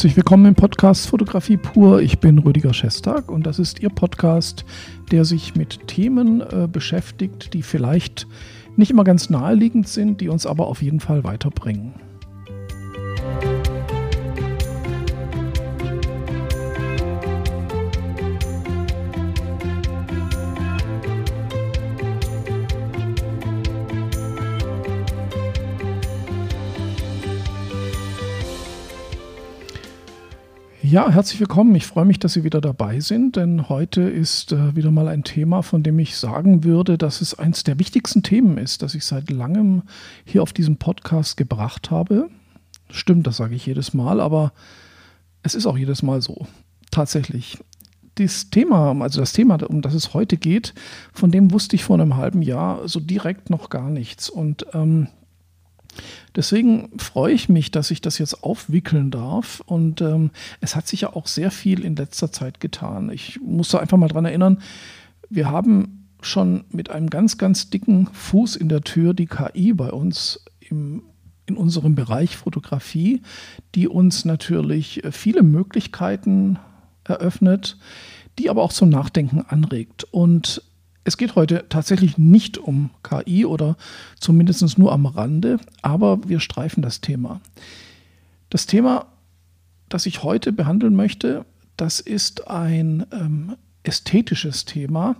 Herzlich 0.00 0.16
willkommen 0.16 0.46
im 0.46 0.54
Podcast 0.54 1.08
Fotografie 1.08 1.58
pur. 1.58 2.00
Ich 2.00 2.20
bin 2.20 2.38
Rüdiger 2.38 2.72
Schestag 2.72 3.30
und 3.30 3.44
das 3.44 3.58
ist 3.58 3.80
Ihr 3.80 3.90
Podcast, 3.90 4.64
der 5.10 5.26
sich 5.26 5.56
mit 5.56 5.88
Themen 5.88 6.40
äh, 6.40 6.66
beschäftigt, 6.72 7.52
die 7.52 7.62
vielleicht 7.62 8.26
nicht 8.76 8.92
immer 8.92 9.04
ganz 9.04 9.28
naheliegend 9.28 9.88
sind, 9.88 10.22
die 10.22 10.30
uns 10.30 10.46
aber 10.46 10.68
auf 10.68 10.80
jeden 10.80 11.00
Fall 11.00 11.22
weiterbringen. 11.22 11.92
Ja, 30.90 31.08
herzlich 31.08 31.38
willkommen. 31.38 31.72
Ich 31.76 31.86
freue 31.86 32.04
mich, 32.04 32.18
dass 32.18 32.32
Sie 32.32 32.42
wieder 32.42 32.60
dabei 32.60 32.98
sind, 32.98 33.36
denn 33.36 33.68
heute 33.68 34.00
ist 34.00 34.50
äh, 34.50 34.74
wieder 34.74 34.90
mal 34.90 35.06
ein 35.06 35.22
Thema, 35.22 35.62
von 35.62 35.84
dem 35.84 36.00
ich 36.00 36.16
sagen 36.16 36.64
würde, 36.64 36.98
dass 36.98 37.20
es 37.20 37.38
eines 37.38 37.62
der 37.62 37.78
wichtigsten 37.78 38.24
Themen 38.24 38.58
ist, 38.58 38.82
das 38.82 38.96
ich 38.96 39.04
seit 39.04 39.30
langem 39.30 39.84
hier 40.24 40.42
auf 40.42 40.52
diesem 40.52 40.78
Podcast 40.78 41.36
gebracht 41.36 41.92
habe. 41.92 42.28
Stimmt, 42.90 43.28
das 43.28 43.36
sage 43.36 43.54
ich 43.54 43.66
jedes 43.66 43.94
Mal, 43.94 44.20
aber 44.20 44.52
es 45.44 45.54
ist 45.54 45.66
auch 45.66 45.78
jedes 45.78 46.02
Mal 46.02 46.22
so. 46.22 46.48
Tatsächlich. 46.90 47.58
Das 48.16 48.50
Thema, 48.50 48.90
also 49.00 49.20
das 49.20 49.32
Thema, 49.32 49.62
um 49.70 49.82
das 49.82 49.94
es 49.94 50.12
heute 50.12 50.38
geht, 50.38 50.74
von 51.12 51.30
dem 51.30 51.52
wusste 51.52 51.76
ich 51.76 51.84
vor 51.84 52.00
einem 52.00 52.16
halben 52.16 52.42
Jahr 52.42 52.88
so 52.88 52.98
direkt 52.98 53.48
noch 53.48 53.70
gar 53.70 53.90
nichts. 53.90 54.28
Und 54.28 54.66
ähm, 54.74 55.06
Deswegen 56.36 56.90
freue 56.98 57.34
ich 57.34 57.48
mich, 57.48 57.70
dass 57.70 57.90
ich 57.90 58.00
das 58.00 58.18
jetzt 58.18 58.42
aufwickeln 58.42 59.10
darf. 59.10 59.62
Und 59.66 60.00
ähm, 60.00 60.30
es 60.60 60.76
hat 60.76 60.86
sich 60.86 61.02
ja 61.02 61.14
auch 61.14 61.26
sehr 61.26 61.50
viel 61.50 61.84
in 61.84 61.96
letzter 61.96 62.30
Zeit 62.32 62.60
getan. 62.60 63.10
Ich 63.10 63.40
muss 63.40 63.70
da 63.70 63.78
einfach 63.78 63.98
mal 63.98 64.08
dran 64.08 64.24
erinnern, 64.24 64.62
wir 65.28 65.50
haben 65.50 66.08
schon 66.22 66.64
mit 66.70 66.90
einem 66.90 67.08
ganz, 67.08 67.38
ganz 67.38 67.70
dicken 67.70 68.08
Fuß 68.12 68.56
in 68.56 68.68
der 68.68 68.82
Tür 68.82 69.14
die 69.14 69.26
KI 69.26 69.72
bei 69.72 69.90
uns 69.90 70.44
im, 70.60 71.02
in 71.46 71.56
unserem 71.56 71.94
Bereich 71.94 72.36
Fotografie, 72.36 73.22
die 73.74 73.88
uns 73.88 74.24
natürlich 74.24 75.02
viele 75.10 75.42
Möglichkeiten 75.42 76.58
eröffnet, 77.04 77.78
die 78.38 78.50
aber 78.50 78.62
auch 78.62 78.72
zum 78.72 78.88
Nachdenken 78.88 79.40
anregt. 79.40 80.04
Und 80.04 80.62
es 81.04 81.16
geht 81.16 81.34
heute 81.34 81.66
tatsächlich 81.68 82.18
nicht 82.18 82.58
um 82.58 82.90
KI 83.02 83.46
oder 83.46 83.76
zumindest 84.18 84.78
nur 84.78 84.92
am 84.92 85.06
Rande, 85.06 85.58
aber 85.82 86.28
wir 86.28 86.40
streifen 86.40 86.82
das 86.82 87.00
Thema. 87.00 87.40
Das 88.50 88.66
Thema, 88.66 89.06
das 89.88 90.06
ich 90.06 90.22
heute 90.22 90.52
behandeln 90.52 90.94
möchte, 90.94 91.44
das 91.76 92.00
ist 92.00 92.48
ein 92.48 93.06
ähm, 93.12 93.56
ästhetisches 93.82 94.66
Thema, 94.66 95.16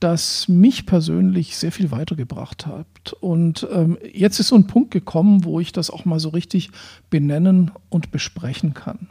das 0.00 0.48
mich 0.48 0.86
persönlich 0.86 1.56
sehr 1.56 1.72
viel 1.72 1.90
weitergebracht 1.90 2.66
hat. 2.66 3.12
Und 3.20 3.66
ähm, 3.70 3.98
jetzt 4.12 4.40
ist 4.40 4.48
so 4.48 4.56
ein 4.56 4.66
Punkt 4.66 4.90
gekommen, 4.90 5.44
wo 5.44 5.60
ich 5.60 5.72
das 5.72 5.90
auch 5.90 6.04
mal 6.04 6.20
so 6.20 6.30
richtig 6.30 6.70
benennen 7.10 7.70
und 7.88 8.10
besprechen 8.10 8.74
kann. 8.74 9.08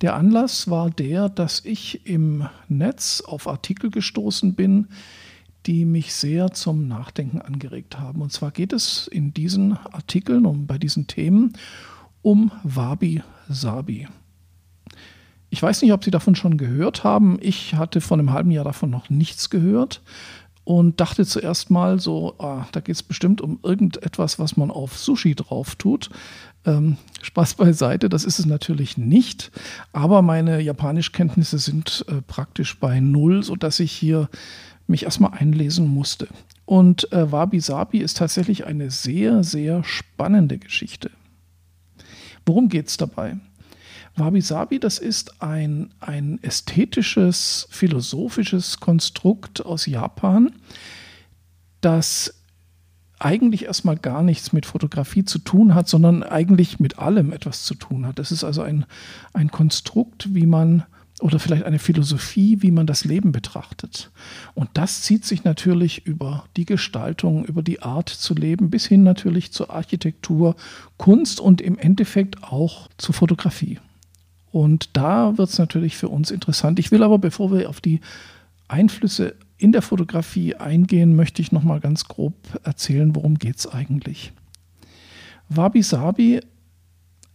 Der 0.00 0.14
Anlass 0.14 0.68
war 0.68 0.90
der, 0.90 1.28
dass 1.28 1.64
ich 1.64 2.06
im 2.06 2.48
Netz 2.68 3.22
auf 3.26 3.46
Artikel 3.46 3.90
gestoßen 3.90 4.54
bin, 4.54 4.88
die 5.66 5.84
mich 5.84 6.12
sehr 6.12 6.52
zum 6.52 6.88
Nachdenken 6.88 7.40
angeregt 7.40 7.98
haben. 7.98 8.20
Und 8.20 8.32
zwar 8.32 8.50
geht 8.50 8.72
es 8.72 9.06
in 9.06 9.32
diesen 9.32 9.72
Artikeln 9.72 10.46
und 10.46 10.66
bei 10.66 10.78
diesen 10.78 11.06
Themen 11.06 11.52
um 12.22 12.50
Wabi 12.62 13.22
Sabi. 13.48 14.08
Ich 15.50 15.62
weiß 15.62 15.82
nicht, 15.82 15.92
ob 15.92 16.02
Sie 16.02 16.10
davon 16.10 16.34
schon 16.34 16.56
gehört 16.56 17.04
haben. 17.04 17.38
Ich 17.40 17.74
hatte 17.74 18.00
vor 18.00 18.18
einem 18.18 18.32
halben 18.32 18.50
Jahr 18.50 18.64
davon 18.64 18.88
noch 18.90 19.10
nichts 19.10 19.50
gehört 19.50 20.00
und 20.64 21.00
dachte 21.00 21.26
zuerst 21.26 21.70
mal 21.70 21.98
so, 21.98 22.34
ah, 22.38 22.66
da 22.72 22.80
geht 22.80 22.94
es 22.94 23.02
bestimmt 23.02 23.40
um 23.40 23.58
irgendetwas, 23.62 24.38
was 24.38 24.56
man 24.56 24.70
auf 24.70 24.96
Sushi 24.96 25.34
drauf 25.34 25.74
tut. 25.74 26.10
Ähm, 26.64 26.96
Spaß 27.22 27.54
beiseite, 27.54 28.08
das 28.08 28.24
ist 28.24 28.38
es 28.38 28.46
natürlich 28.46 28.96
nicht. 28.96 29.50
Aber 29.92 30.22
meine 30.22 30.60
Japanischkenntnisse 30.60 31.58
sind 31.58 32.04
äh, 32.08 32.22
praktisch 32.22 32.78
bei 32.78 33.00
Null, 33.00 33.42
sodass 33.42 33.80
ich 33.80 33.92
hier 33.92 34.28
mich 34.86 35.04
erstmal 35.04 35.32
einlesen 35.32 35.88
musste. 35.88 36.28
Und 36.64 37.12
äh, 37.12 37.32
Wabi 37.32 37.58
Sabi 37.60 37.98
ist 37.98 38.18
tatsächlich 38.18 38.64
eine 38.66 38.90
sehr, 38.90 39.42
sehr 39.42 39.82
spannende 39.82 40.58
Geschichte. 40.58 41.10
Worum 42.46 42.68
geht 42.68 42.88
es 42.88 42.96
dabei? 42.96 43.36
Wabi 44.16 44.40
Sabi, 44.40 44.78
das 44.78 44.98
ist 44.98 45.42
ein, 45.42 45.90
ein 46.00 46.38
ästhetisches, 46.42 47.66
philosophisches 47.70 48.78
Konstrukt 48.78 49.64
aus 49.64 49.86
Japan, 49.86 50.52
das 51.80 52.34
eigentlich 53.18 53.64
erstmal 53.64 53.96
gar 53.96 54.22
nichts 54.22 54.52
mit 54.52 54.66
Fotografie 54.66 55.24
zu 55.24 55.38
tun 55.38 55.74
hat, 55.74 55.88
sondern 55.88 56.22
eigentlich 56.22 56.80
mit 56.80 56.98
allem 56.98 57.32
etwas 57.32 57.64
zu 57.64 57.74
tun 57.74 58.06
hat. 58.06 58.18
Das 58.18 58.32
ist 58.32 58.44
also 58.44 58.62
ein, 58.62 58.84
ein 59.32 59.50
Konstrukt, 59.50 60.34
wie 60.34 60.46
man 60.46 60.84
oder 61.20 61.38
vielleicht 61.38 61.62
eine 61.62 61.78
Philosophie, 61.78 62.62
wie 62.62 62.72
man 62.72 62.86
das 62.86 63.04
Leben 63.04 63.30
betrachtet. 63.30 64.10
Und 64.54 64.70
das 64.74 65.02
zieht 65.02 65.24
sich 65.24 65.44
natürlich 65.44 66.04
über 66.04 66.46
die 66.56 66.64
Gestaltung, 66.64 67.44
über 67.44 67.62
die 67.62 67.80
Art 67.80 68.08
zu 68.08 68.34
leben, 68.34 68.70
bis 68.70 68.86
hin 68.86 69.04
natürlich 69.04 69.52
zur 69.52 69.70
Architektur, 69.70 70.56
Kunst 70.96 71.38
und 71.38 71.60
im 71.60 71.78
Endeffekt 71.78 72.42
auch 72.42 72.88
zur 72.98 73.14
Fotografie. 73.14 73.78
Und 74.52 74.96
da 74.96 75.38
wird 75.38 75.48
es 75.48 75.58
natürlich 75.58 75.96
für 75.96 76.08
uns 76.08 76.30
interessant. 76.30 76.78
Ich 76.78 76.90
will 76.92 77.02
aber, 77.02 77.18
bevor 77.18 77.50
wir 77.50 77.68
auf 77.68 77.80
die 77.80 78.00
Einflüsse 78.68 79.34
in 79.56 79.72
der 79.72 79.82
Fotografie 79.82 80.54
eingehen, 80.56 81.16
möchte 81.16 81.40
ich 81.40 81.52
noch 81.52 81.62
mal 81.62 81.80
ganz 81.80 82.06
grob 82.06 82.34
erzählen, 82.62 83.14
worum 83.16 83.38
geht 83.38 83.56
es 83.56 83.66
eigentlich. 83.66 84.32
Wabi 85.48 85.82
Sabi, 85.82 86.40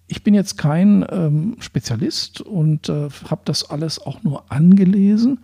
ich 0.07 0.23
bin 0.23 0.33
jetzt 0.33 0.57
kein 0.57 1.05
ähm, 1.09 1.57
Spezialist 1.59 2.41
und 2.41 2.89
äh, 2.89 3.09
habe 3.29 3.41
das 3.45 3.69
alles 3.69 3.99
auch 3.99 4.23
nur 4.23 4.51
angelesen, 4.51 5.39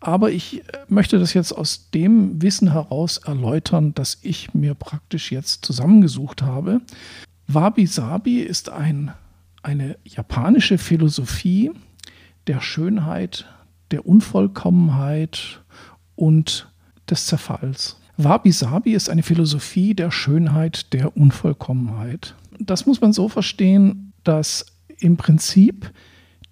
aber 0.00 0.30
ich 0.30 0.60
äh, 0.60 0.78
möchte 0.88 1.18
das 1.18 1.34
jetzt 1.34 1.52
aus 1.52 1.90
dem 1.90 2.42
Wissen 2.42 2.72
heraus 2.72 3.18
erläutern, 3.18 3.94
das 3.94 4.18
ich 4.22 4.54
mir 4.54 4.74
praktisch 4.74 5.32
jetzt 5.32 5.64
zusammengesucht 5.64 6.42
habe. 6.42 6.80
Wabi 7.48 7.86
Sabi 7.86 8.40
ist 8.40 8.68
ein, 8.68 9.12
eine 9.66 9.98
japanische 10.04 10.78
Philosophie 10.78 11.72
der 12.46 12.60
Schönheit, 12.60 13.46
der 13.90 14.06
Unvollkommenheit 14.06 15.62
und 16.14 16.70
des 17.10 17.26
Zerfalls. 17.26 18.00
Wabi 18.16 18.52
Sabi 18.52 18.92
ist 18.92 19.10
eine 19.10 19.22
Philosophie 19.22 19.94
der 19.94 20.10
Schönheit, 20.10 20.92
der 20.92 21.16
Unvollkommenheit. 21.16 22.34
Das 22.58 22.86
muss 22.86 23.00
man 23.00 23.12
so 23.12 23.28
verstehen, 23.28 24.12
dass 24.24 24.66
im 24.98 25.16
Prinzip 25.16 25.92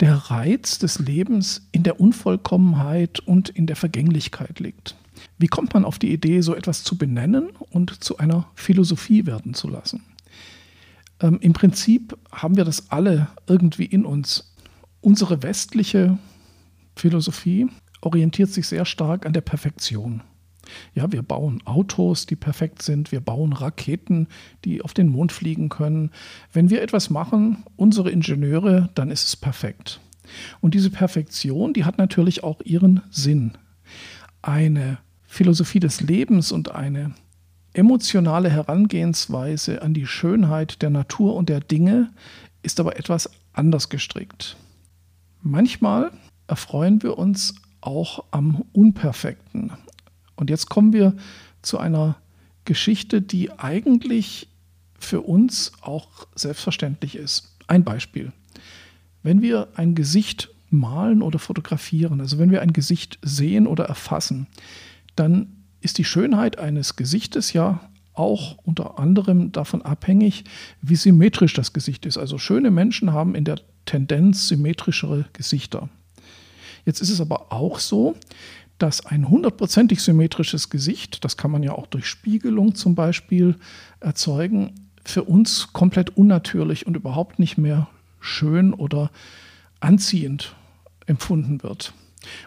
der 0.01 0.15
Reiz 0.15 0.79
des 0.79 0.99
Lebens 0.99 1.69
in 1.71 1.85
der 1.85 2.01
Unvollkommenheit 2.01 3.21
und 3.21 3.49
in 3.49 3.67
der 3.67 3.77
Vergänglichkeit 3.77 4.59
liegt. 4.59 4.97
Wie 5.39 5.47
kommt 5.47 5.73
man 5.73 5.85
auf 5.85 6.01
die 6.01 6.13
Idee, 6.13 6.41
so 6.41 6.55
etwas 6.55 6.83
zu 6.83 6.99
benennen 6.99 7.51
und 7.71 8.03
zu 8.03 8.19
einer 8.19 8.49
Philosophie 8.55 9.25
werden 9.25 9.55
zu 9.55 9.69
lassen? 9.69 10.03
Ähm, 11.25 11.39
Im 11.41 11.55
Prinzip 11.55 12.17
haben 12.31 12.57
wir 12.57 12.65
das 12.65 12.91
alle 12.91 13.29
irgendwie 13.47 13.87
in 13.87 14.05
uns. 14.05 14.55
Unsere 15.01 15.43
westliche 15.43 16.19
Philosophie 16.97 17.67
orientiert 18.03 18.51
sich 18.51 18.69
sehr 18.69 18.85
stark 18.85 19.25
an 19.25 19.33
der 19.33 19.41
Perfektion. 19.41 20.23
Ja, 20.95 21.13
wir 21.13 21.23
bauen 21.23 21.63
Autos, 21.67 22.27
die 22.27 22.37
perfekt 22.37 22.83
sind. 22.83 23.11
Wir 23.11 23.21
bauen 23.21 23.53
Raketen, 23.55 24.29
die 24.65 24.83
auf 24.83 24.93
den 24.93 25.09
Mond 25.09 25.33
fliegen 25.33 25.69
können. 25.71 26.11
Wenn 26.53 26.71
wir 26.71 26.83
etwas 26.83 27.11
machen, 27.11 27.65
unsere 27.77 28.11
Ingenieure, 28.11 28.91
dann 28.95 29.11
ist 29.11 29.27
es 29.27 29.37
perfekt. 29.37 30.01
Und 30.61 30.75
diese 30.75 30.91
Perfektion, 30.91 31.73
die 31.73 31.85
hat 31.85 31.99
natürlich 31.99 32.45
auch 32.45 32.61
ihren 32.63 33.03
Sinn. 33.11 33.53
Eine 34.43 34.99
Philosophie 35.27 35.81
des 35.81 36.01
Lebens 36.01 36.53
und 36.53 36.71
eine 36.71 37.15
emotionale 37.75 38.49
Herangehensweise 38.51 39.83
an 39.83 39.95
die 39.95 40.07
Schönheit 40.07 40.81
der 40.81 40.91
Natur 40.91 41.35
und 41.35 41.49
der 41.49 41.61
Dinge 41.61 42.11
ist 42.63 42.81
aber 42.81 42.97
etwas 42.99 43.29
anders 43.53 43.89
gestrickt. 43.89 44.57
Manchmal 45.43 46.13
erfreuen 46.47 47.03
wir 47.03 47.19
uns 47.19 47.55
auch 47.81 48.25
am 48.31 48.65
Unperfekten. 48.73 49.73
Und 50.37 50.51
jetzt 50.51 50.71
kommen 50.71 50.93
wir 50.93 51.15
zu 51.63 51.79
einer 51.79 52.17
Geschichte, 52.65 53.21
die 53.21 53.53
eigentlich 53.53 54.49
für 54.99 55.21
uns 55.21 55.73
auch 55.83 56.27
selbstverständlich 56.35 57.17
ist. 57.17 57.57
Ein 57.67 57.85
Beispiel. 57.85 58.33
Wenn 59.23 59.43
wir 59.43 59.69
ein 59.75 59.95
Gesicht 59.95 60.51
malen 60.71 61.23
oder 61.23 61.39
fotografieren, 61.39 62.21
also 62.21 62.39
wenn 62.39 62.51
wir 62.51 62.63
ein 62.63 62.73
Gesicht 62.73 63.19
sehen 63.23 63.67
oder 63.67 63.85
erfassen, 63.85 64.47
dann 65.17 65.64
ist 65.85 65.99
die 65.99 66.05
Schönheit 66.05 66.59
eines 66.59 66.97
Gesichtes 66.97 67.53
ja 67.53 67.81
auch 68.15 68.59
unter 68.65 68.99
anderem 68.99 69.53
davon 69.53 69.83
abhängig, 69.83 70.45
wie 70.81 70.97
symmetrisch 70.97 71.53
das 71.53 71.73
Gesicht 71.73 72.07
ist. 72.07 72.17
Also 72.17 72.39
schöne 72.39 72.71
Menschen 72.71 73.13
haben 73.13 73.35
in 73.35 73.45
der 73.45 73.61
Tendenz 73.87 74.49
symmetrischere 74.49 75.27
Gesichter. 75.33 75.89
Jetzt 76.87 77.01
ist 77.01 77.11
es 77.11 77.21
aber 77.21 77.53
auch 77.53 77.79
so, 77.79 78.15
dass 78.79 79.05
ein 79.07 79.29
hundertprozentig 79.29 80.01
symmetrisches 80.01 80.71
Gesicht, 80.71 81.25
das 81.25 81.37
kann 81.37 81.51
man 81.51 81.63
ja 81.63 81.73
auch 81.73 81.87
durch 81.87 82.07
Spiegelung 82.07 82.75
zum 82.75 82.95
Beispiel 82.95 83.57
erzeugen, 84.01 84.73
für 85.05 85.25
uns 85.25 85.73
komplett 85.73 86.17
unnatürlich 86.17 86.87
und 86.87 86.97
überhaupt 86.97 87.39
nicht 87.39 87.59
mehr 87.59 87.89
schön 88.21 88.73
oder 88.73 89.11
anziehend 89.81 90.57
empfunden 91.07 91.63
wird. 91.63 91.93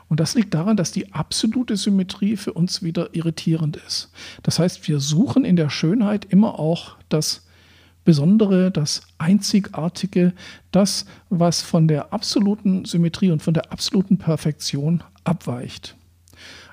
Und 0.10 0.20
das 0.20 0.36
liegt 0.36 0.54
daran, 0.54 0.78
dass 0.78 0.92
die 0.92 1.14
absolute 1.14 1.78
Symmetrie 1.78 2.38
für 2.38 2.54
uns 2.54 2.84
wieder 2.84 3.14
irritierend 3.14 3.78
ist. 3.78 4.12
Das 4.44 4.60
heißt, 4.60 4.88
wir 4.88 5.00
suchen 5.00 5.46
in 5.46 5.56
der 5.56 5.70
Schönheit 5.70 6.26
immer 6.26 6.60
auch 6.60 6.98
das 7.10 7.46
Besondere, 8.06 8.72
das 8.72 9.02
Einzigartige, 9.18 10.32
das, 10.72 11.06
was 11.30 11.62
von 11.62 11.90
der 11.90 12.14
absoluten 12.14 12.86
Symmetrie 12.86 13.32
und 13.32 13.42
von 13.42 13.54
der 13.54 13.72
absoluten 13.72 14.18
Perfektion 14.18 15.04
abweicht. 15.26 15.98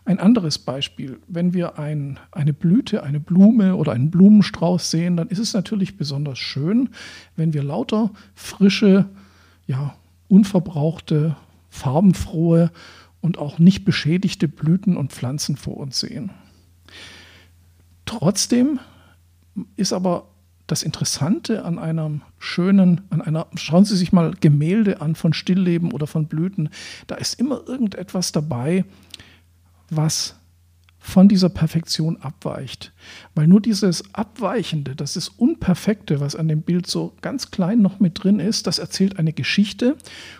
Ein 0.07 0.21
anderes 0.21 0.59
Beispiel, 0.59 1.19
wenn 1.27 1.55
wir 1.55 1.79
ein, 1.79 2.21
eine 2.31 2.53
Blüte, 2.53 3.03
eine 3.03 3.21
Blume 3.21 3.75
oder 3.75 3.93
einen 3.93 4.11
Blumenstrauß 4.11 4.91
sehen, 4.91 5.17
dann 5.17 5.29
ist 5.29 5.39
es 5.39 5.55
natürlich 5.55 5.97
besonders 5.97 6.39
schön, 6.39 6.91
wenn 7.37 7.55
wir 7.55 7.63
lauter 7.63 8.11
frische, 8.35 9.07
ja, 9.67 9.97
unverbrauchte, 10.29 11.37
farbenfrohe 11.75 12.71
und 13.21 13.39
auch 13.39 13.59
nicht 13.59 13.85
beschädigte 13.85 14.49
Blüten 14.49 14.97
und 14.97 15.13
Pflanzen 15.13 15.57
vor 15.57 15.77
uns 15.77 15.99
sehen. 15.99 16.31
Trotzdem 18.07 18.79
ist 19.77 19.93
aber 19.93 20.29
das 20.67 20.83
Interessante 20.83 21.65
an 21.65 21.79
einem 21.79 22.23
schönen, 22.39 23.03
an 23.11 23.21
einer, 23.21 23.49
schauen 23.57 23.85
Sie 23.85 23.97
sich 23.97 24.13
mal 24.13 24.35
Gemälde 24.41 25.01
an 25.01 25.15
von 25.15 25.33
Stillleben 25.33 25.93
oder 25.93 26.07
von 26.07 26.27
Blüten, 26.27 26.71
da 27.07 27.17
ist 27.17 27.39
immer 27.41 27.63
irgendetwas 27.67 28.33
dabei, 28.33 28.85
was 29.91 30.37
von 31.05 31.29
dieser 31.29 31.51
Perfektion 31.51 32.17
abweicht. 32.17 32.95
Weil 33.35 33.47
nur 33.47 33.61
dieses 33.61 34.15
Abweichende, 34.15 34.97
das 34.97 35.17
ist 35.17 35.29
Unperfekte, 35.29 36.19
was 36.19 36.35
an 36.35 36.49
dem 36.49 36.63
Bild 36.63 36.87
so 36.87 37.13
ganz 37.21 37.51
klein 37.51 37.83
noch 37.83 38.01
mit 38.01 38.25
drin 38.25 38.41
ist, 38.41 38.67
das 38.67 38.79
erzählt 38.79 39.19
eine 39.19 39.35
Geschichte 39.35 39.99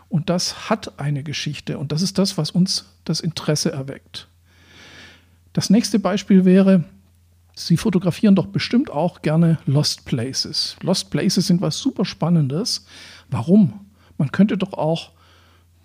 und 0.09 0.31
das 0.31 0.71
hat 0.71 0.99
eine 0.99 1.23
Geschichte 1.23 1.79
und 1.79 1.93
das 1.93 2.01
ist 2.01 2.17
das, 2.17 2.39
was 2.39 2.51
uns 2.51 2.87
das 3.05 3.21
Interesse 3.21 3.73
erweckt. 3.73 4.27
Das 5.53 5.69
nächste 5.69 5.99
Beispiel 5.99 6.47
wäre, 6.47 6.85
Sie 7.55 7.77
fotografieren 7.77 8.35
doch 8.35 8.47
bestimmt 8.47 8.91
auch 8.91 9.21
gerne 9.21 9.59
Lost 9.67 10.07
Places. 10.07 10.77
Lost 10.81 11.11
Places 11.11 11.47
sind 11.47 11.61
was 11.61 11.79
super 11.79 12.07
Spannendes. 12.07 12.87
Warum? 13.31 13.87
Man 14.17 14.33
könnte 14.33 14.57
doch 14.57 14.73
auch 14.73 15.13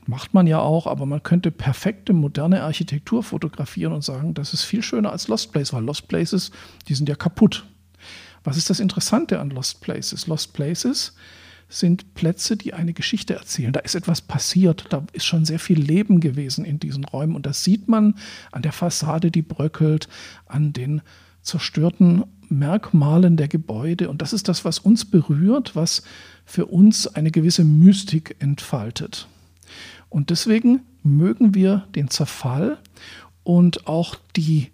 Macht 0.10 0.34
man 0.34 0.48
ja 0.48 0.60
auch, 0.60 0.88
aber 0.88 1.06
man 1.06 1.22
könnte 1.22 1.52
perfekte 1.52 2.14
moderne 2.14 2.64
Architektur 2.64 3.22
fotografieren 3.22 3.94
und 3.94 4.04
sagen, 4.04 4.34
das 4.34 4.56
ist 4.56 4.64
viel 4.64 4.82
schöner 4.82 5.12
als 5.12 5.28
Lost 5.28 5.52
Places, 5.52 5.72
weil 5.72 5.84
Lost 5.84 6.08
Places, 6.08 6.50
die 6.88 6.96
sind 6.96 7.08
ja 7.08 7.14
kaputt. 7.14 7.68
Was 8.44 8.58
ist 8.58 8.72
das 8.72 8.80
Interessante 8.80 9.40
an 9.40 9.52
Lost 9.52 9.82
Places? 9.82 10.26
Lost 10.26 10.54
Places 10.54 11.14
sind 11.68 12.16
Plätze, 12.16 12.58
die 12.58 12.74
eine 12.74 12.94
Geschichte 12.94 13.36
erzählen. 13.36 13.72
Da 13.72 13.82
ist 13.82 13.94
etwas 13.94 14.22
passiert, 14.22 14.88
da 14.90 15.06
ist 15.14 15.26
schon 15.26 15.46
sehr 15.46 15.60
viel 15.60 15.80
Leben 15.80 16.22
gewesen 16.22 16.66
in 16.66 16.80
diesen 16.80 17.06
Räumen 17.06 17.36
und 17.36 17.46
das 17.46 17.64
sieht 17.64 17.88
man 17.88 18.16
an 18.52 18.64
der 18.64 18.72
Fassade, 18.72 19.30
die 19.30 19.44
bröckelt, 19.44 20.10
an 20.48 20.74
den 20.74 21.04
zerstörten 21.44 22.24
Merkmalen 22.50 23.38
der 23.38 23.48
Gebäude 23.48 24.10
und 24.10 24.24
das 24.24 24.34
ist 24.34 24.48
das, 24.48 24.66
was 24.66 24.80
uns 24.80 25.06
berührt, 25.06 25.76
was 25.76 26.02
für 26.46 26.66
uns 26.66 27.06
eine 27.06 27.30
gewisse 27.30 27.64
Mystik 27.64 28.38
entfaltet. 28.40 29.28
Und 30.10 30.30
deswegen 30.30 30.82
mögen 31.04 31.54
wir 31.54 31.88
den 31.96 32.10
Zerfall 32.10 32.78
und 33.44 33.88
auch 33.88 34.16
die, 34.36 34.70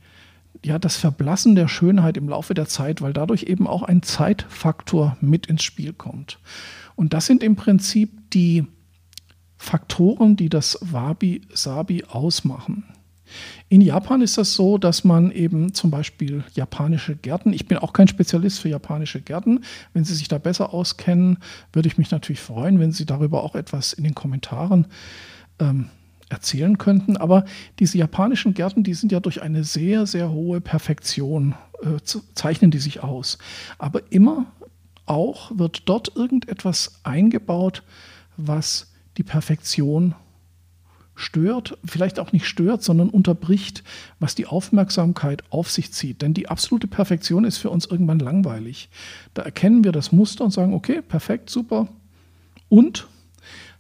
ja, 0.64 0.80
das 0.80 0.98
Verblassen 0.98 1.56
der 1.56 1.68
Schönheit 1.68 2.18
im 2.18 2.30
Laufe 2.30 2.54
der 2.54 2.68
Zeit, 2.68 3.02
weil 3.02 3.14
dadurch 3.14 3.44
eben 3.44 3.68
auch 3.68 3.84
ein 3.84 4.02
Zeitfaktor 4.02 5.18
mit 5.22 5.48
ins 5.48 5.64
Spiel 5.64 5.94
kommt. 5.94 6.40
Und 6.96 7.14
das 7.14 7.26
sind 7.26 7.44
im 7.44 7.56
Prinzip 7.56 8.32
die 8.32 8.66
Faktoren, 9.58 10.36
die 10.36 10.50
das 10.50 10.78
Wabi-Sabi 10.82 12.06
ausmachen. 12.06 12.86
In 13.70 13.82
Japan 13.82 14.22
ist 14.22 14.38
das 14.38 14.54
so, 14.54 14.78
dass 14.78 15.04
man 15.04 15.32
eben 15.32 15.74
zum 15.74 15.92
Beispiel 15.92 16.44
japanische 16.54 17.16
Gärten, 17.16 17.54
ich 17.54 17.68
bin 17.68 17.78
auch 17.78 17.94
kein 17.94 18.08
Spezialist 18.08 18.60
für 18.60 18.70
japanische 18.70 19.22
Gärten, 19.22 19.64
wenn 19.94 20.06
Sie 20.06 20.16
sich 20.16 20.28
da 20.28 20.38
besser 20.38 20.74
auskennen, 20.74 21.40
würde 21.74 21.88
ich 21.88 21.98
mich 21.98 22.12
natürlich 22.12 22.42
freuen, 22.42 22.80
wenn 22.80 22.92
Sie 22.92 23.06
darüber 23.06 23.44
auch 23.44 23.56
etwas 23.56 23.94
in 23.94 24.04
den 24.04 24.16
Kommentaren 24.16 24.88
ähm, 25.60 25.90
erzählen 26.30 26.78
könnten. 26.78 27.18
Aber 27.18 27.46
diese 27.80 27.98
japanischen 27.98 28.54
Gärten, 28.54 28.84
die 28.84 28.94
sind 28.94 29.12
ja 29.12 29.20
durch 29.20 29.42
eine 29.42 29.64
sehr, 29.64 30.06
sehr 30.06 30.32
hohe 30.32 30.62
Perfektion, 30.62 31.56
äh, 31.82 32.02
zeichnen 32.34 32.72
die 32.72 32.80
sich 32.80 33.04
aus. 33.04 33.38
Aber 33.78 34.12
immer 34.12 34.48
auch 35.06 35.52
wird 35.56 35.84
dort 35.88 36.16
irgendetwas 36.16 37.00
eingebaut, 37.04 37.84
was 38.38 38.92
die 39.18 39.24
Perfektion 39.24 40.16
stört, 41.16 41.78
vielleicht 41.86 42.20
auch 42.20 42.34
nicht 42.34 42.46
stört, 42.46 42.84
sondern 42.84 43.10
unterbricht, 43.10 43.84
was 44.20 44.36
die 44.36 44.46
Aufmerksamkeit 44.46 45.44
auf 45.50 45.72
sich 45.72 45.92
zieht. 45.94 46.22
Denn 46.22 46.34
die 46.34 46.50
absolute 46.50 46.88
Perfektion 46.88 47.46
ist 47.46 47.58
für 47.58 47.70
uns 47.70 47.86
irgendwann 47.86 48.20
langweilig. 48.20 48.90
Da 49.34 49.44
erkennen 49.44 49.84
wir 49.84 49.92
das 49.92 50.12
Muster 50.12 50.44
und 50.44 50.52
sagen, 50.52 50.74
okay, 50.74 51.02
perfekt, 51.02 51.50
super. 51.50 51.88
Und 52.70 53.08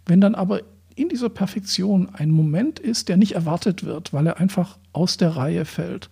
wenn 0.06 0.22
dann 0.22 0.36
aber 0.36 0.62
in 0.96 1.10
dieser 1.10 1.30
Perfektion 1.30 2.10
ein 2.14 2.32
Moment 2.32 2.80
ist, 2.80 3.10
der 3.10 3.18
nicht 3.18 3.34
erwartet 3.34 3.84
wird, 3.84 4.14
weil 4.14 4.28
er 4.28 4.40
einfach 4.40 4.78
aus 4.94 5.18
der 5.18 5.36
Reihe 5.36 5.66
fällt, 5.66 6.10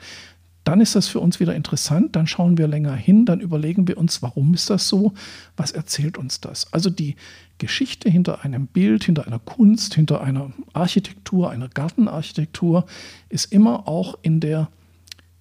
dann 0.64 0.80
ist 0.80 0.96
das 0.96 1.08
für 1.08 1.20
uns 1.20 1.40
wieder 1.40 1.56
interessant, 1.56 2.16
dann 2.16 2.28
schauen 2.28 2.58
wir 2.58 2.68
länger 2.68 2.96
hin, 2.96 3.26
dann 3.26 3.42
überlegen 3.42 3.88
wir 3.88 3.98
uns, 3.98 4.22
warum 4.22 4.54
ist 4.54 4.70
das 4.70 4.88
so, 4.88 5.14
was 5.58 5.72
erzählt 5.72 6.18
uns 6.18 6.40
das. 6.40 6.72
Also 6.72 6.90
die 6.90 7.16
Geschichte 7.58 8.10
hinter 8.10 8.44
einem 8.44 8.68
Bild, 8.68 9.04
hinter 9.04 9.28
einer 9.28 9.40
Kunst, 9.40 9.96
hinter 9.96 10.22
einer 10.22 10.52
Architektur, 10.72 11.52
einer 11.52 11.68
Gartenarchitektur 11.68 12.86
ist 13.30 13.52
immer 13.52 13.88
auch 13.88 14.18
in, 14.22 14.40
der, 14.40 14.70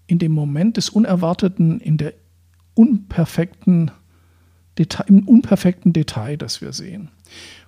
in 0.07 0.19
dem 0.19 0.33
Moment 0.33 0.77
des 0.77 0.91
Unerwarteten, 0.91 1.81
in 1.81 1.99
der 1.99 2.15
unperfekten 2.75 3.91
Detail, 4.79 5.05
im 5.09 5.29
unperfekten 5.29 5.93
Detail, 5.93 6.37
das 6.37 6.61
wir 6.61 6.73
sehen. 6.73 7.11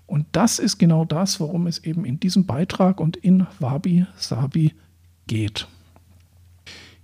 Und 0.07 0.26
das 0.33 0.59
ist 0.59 0.79
genau 0.79 1.05
das, 1.05 1.40
worum 1.40 1.67
es 1.67 1.79
eben 1.85 2.05
in 2.05 2.21
diesem 2.21 2.47
Beitrag 2.47 3.00
und 3.00 3.17
in 3.17 3.47
Wabi 3.61 4.07
Sabi 4.17 4.75
geht. 5.26 5.67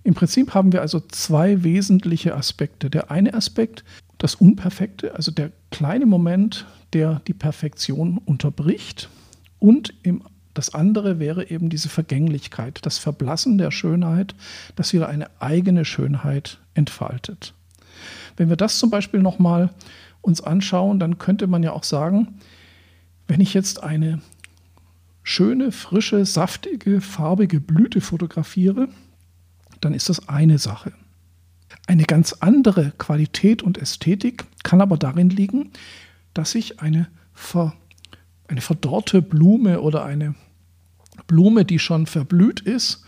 Im 0.03 0.13
Prinzip 0.13 0.53
haben 0.53 0.73
wir 0.73 0.81
also 0.81 0.99
zwei 0.99 1.63
wesentliche 1.63 2.35
Aspekte. 2.35 2.89
Der 2.89 3.11
eine 3.11 3.33
Aspekt, 3.33 3.83
das 4.17 4.35
Unperfekte, 4.35 5.15
also 5.15 5.31
der 5.31 5.51
kleine 5.69 6.05
Moment, 6.05 6.65
der 6.93 7.21
die 7.27 7.33
Perfektion 7.33 8.17
unterbricht. 8.17 9.09
Und 9.59 9.93
im, 10.03 10.23
das 10.53 10.73
andere 10.73 11.19
wäre 11.19 11.49
eben 11.49 11.69
diese 11.69 11.89
Vergänglichkeit, 11.89 12.79
das 12.83 12.97
Verblassen 12.97 13.57
der 13.57 13.71
Schönheit, 13.71 14.35
das 14.75 14.93
wieder 14.93 15.07
eine 15.07 15.29
eigene 15.39 15.85
Schönheit 15.85 16.59
entfaltet. 16.73 17.53
Wenn 18.37 18.49
wir 18.49 18.57
das 18.57 18.79
zum 18.79 18.89
Beispiel 18.89 19.21
nochmal 19.21 19.69
uns 20.21 20.41
anschauen, 20.41 20.99
dann 20.99 21.17
könnte 21.17 21.47
man 21.47 21.63
ja 21.63 21.73
auch 21.73 21.83
sagen, 21.83 22.39
wenn 23.27 23.39
ich 23.39 23.53
jetzt 23.53 23.83
eine 23.83 24.21
schöne, 25.23 25.71
frische, 25.71 26.25
saftige, 26.25 27.01
farbige 27.01 27.59
Blüte 27.59 28.01
fotografiere, 28.01 28.89
dann 29.81 29.93
ist 29.93 30.09
das 30.09 30.29
eine 30.29 30.57
Sache. 30.57 30.93
Eine 31.87 32.03
ganz 32.03 32.33
andere 32.33 32.93
Qualität 32.97 33.63
und 33.63 33.77
Ästhetik 33.77 34.45
kann 34.63 34.81
aber 34.81 34.97
darin 34.97 35.29
liegen, 35.29 35.71
dass 36.33 36.55
ich 36.55 36.79
eine, 36.79 37.07
ver, 37.33 37.73
eine 38.47 38.61
verdorrte 38.61 39.21
Blume 39.21 39.81
oder 39.81 40.05
eine 40.05 40.35
Blume, 41.27 41.65
die 41.65 41.79
schon 41.79 42.05
verblüht 42.07 42.61
ist, 42.61 43.03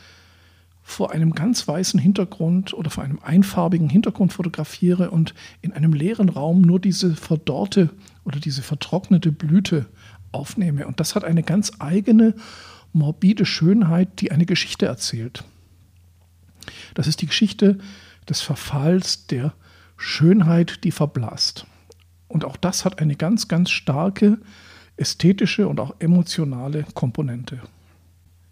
vor 0.82 1.12
einem 1.12 1.34
ganz 1.34 1.66
weißen 1.66 2.00
Hintergrund 2.00 2.74
oder 2.74 2.90
vor 2.90 3.04
einem 3.04 3.20
einfarbigen 3.20 3.90
Hintergrund 3.90 4.34
fotografiere 4.34 5.12
und 5.12 5.34
in 5.62 5.72
einem 5.72 5.94
leeren 5.94 6.28
Raum 6.28 6.62
nur 6.62 6.80
diese 6.80 7.16
verdorrte 7.16 7.90
oder 8.26 8.40
diese 8.40 8.62
vertrocknete 8.62 9.32
Blüte 9.32 9.86
aufnehme. 10.34 10.86
Und 10.86 11.00
das 11.00 11.16
hat 11.16 11.24
eine 11.24 11.44
ganz 11.44 11.72
eigene, 11.80 12.36
morbide 12.92 13.46
Schönheit, 13.46 14.20
die 14.20 14.32
eine 14.32 14.46
Geschichte 14.46 14.86
erzählt. 14.86 15.46
Das 16.94 17.08
ist 17.08 17.22
die 17.22 17.28
Geschichte 17.28 17.78
des 18.30 18.42
Verfalls, 18.42 19.28
der 19.28 19.54
Schönheit, 19.98 20.84
die 20.84 20.92
verblasst. 20.92 21.66
Und 22.28 22.46
auch 22.46 22.58
das 22.58 22.86
hat 22.86 23.00
eine 23.00 23.16
ganz, 23.16 23.48
ganz 23.48 23.70
starke 23.70 24.40
ästhetische 24.98 25.68
und 25.68 25.80
auch 25.80 25.96
emotionale 26.00 26.86
Komponente. 26.94 27.62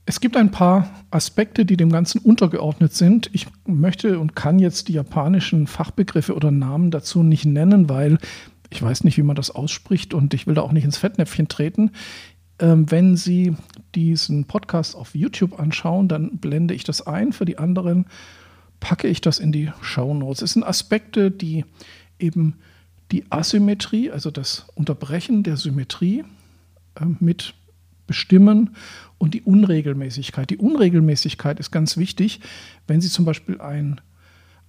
Es 0.05 0.19
gibt 0.19 0.35
ein 0.35 0.51
paar 0.51 0.89
Aspekte, 1.11 1.65
die 1.65 1.77
dem 1.77 1.91
Ganzen 1.91 2.19
untergeordnet 2.19 2.93
sind. 2.93 3.29
Ich 3.33 3.47
möchte 3.65 4.19
und 4.19 4.35
kann 4.35 4.59
jetzt 4.59 4.87
die 4.87 4.93
japanischen 4.93 5.67
Fachbegriffe 5.67 6.35
oder 6.35 6.51
Namen 6.51 6.91
dazu 6.91 7.23
nicht 7.23 7.45
nennen, 7.45 7.87
weil 7.87 8.17
ich 8.71 8.81
weiß 8.81 9.03
nicht, 9.03 9.17
wie 9.17 9.23
man 9.23 9.35
das 9.35 9.51
ausspricht 9.51 10.13
und 10.13 10.33
ich 10.33 10.47
will 10.47 10.55
da 10.55 10.61
auch 10.61 10.71
nicht 10.71 10.85
ins 10.85 10.97
Fettnäpfchen 10.97 11.47
treten. 11.47 11.91
Ähm, 12.61 12.89
wenn 12.89 13.17
Sie 13.17 13.55
diesen 13.95 14.45
Podcast 14.45 14.95
auf 14.95 15.15
YouTube 15.15 15.59
anschauen, 15.59 16.07
dann 16.07 16.37
blende 16.37 16.73
ich 16.73 16.83
das 16.83 17.05
ein. 17.05 17.33
Für 17.33 17.45
die 17.45 17.57
anderen 17.57 18.05
packe 18.79 19.07
ich 19.07 19.19
das 19.19 19.39
in 19.39 19.51
die 19.51 19.71
Show 19.81 20.13
Notes. 20.13 20.41
Es 20.41 20.53
sind 20.53 20.63
Aspekte, 20.63 21.31
die 21.31 21.65
eben 22.19 22.55
die 23.11 23.29
Asymmetrie, 23.29 24.11
also 24.11 24.31
das 24.31 24.67
Unterbrechen 24.75 25.43
der 25.43 25.57
Symmetrie 25.57 26.23
äh, 26.95 27.05
mit 27.19 27.55
bestimmen 28.07 28.75
und 29.17 29.33
die 29.33 29.41
Unregelmäßigkeit. 29.41 30.49
Die 30.49 30.57
Unregelmäßigkeit 30.57 31.59
ist 31.59 31.71
ganz 31.71 31.97
wichtig. 31.97 32.41
Wenn 32.87 33.01
Sie 33.01 33.09
zum 33.09 33.25
Beispiel 33.25 33.59
ein 33.59 34.01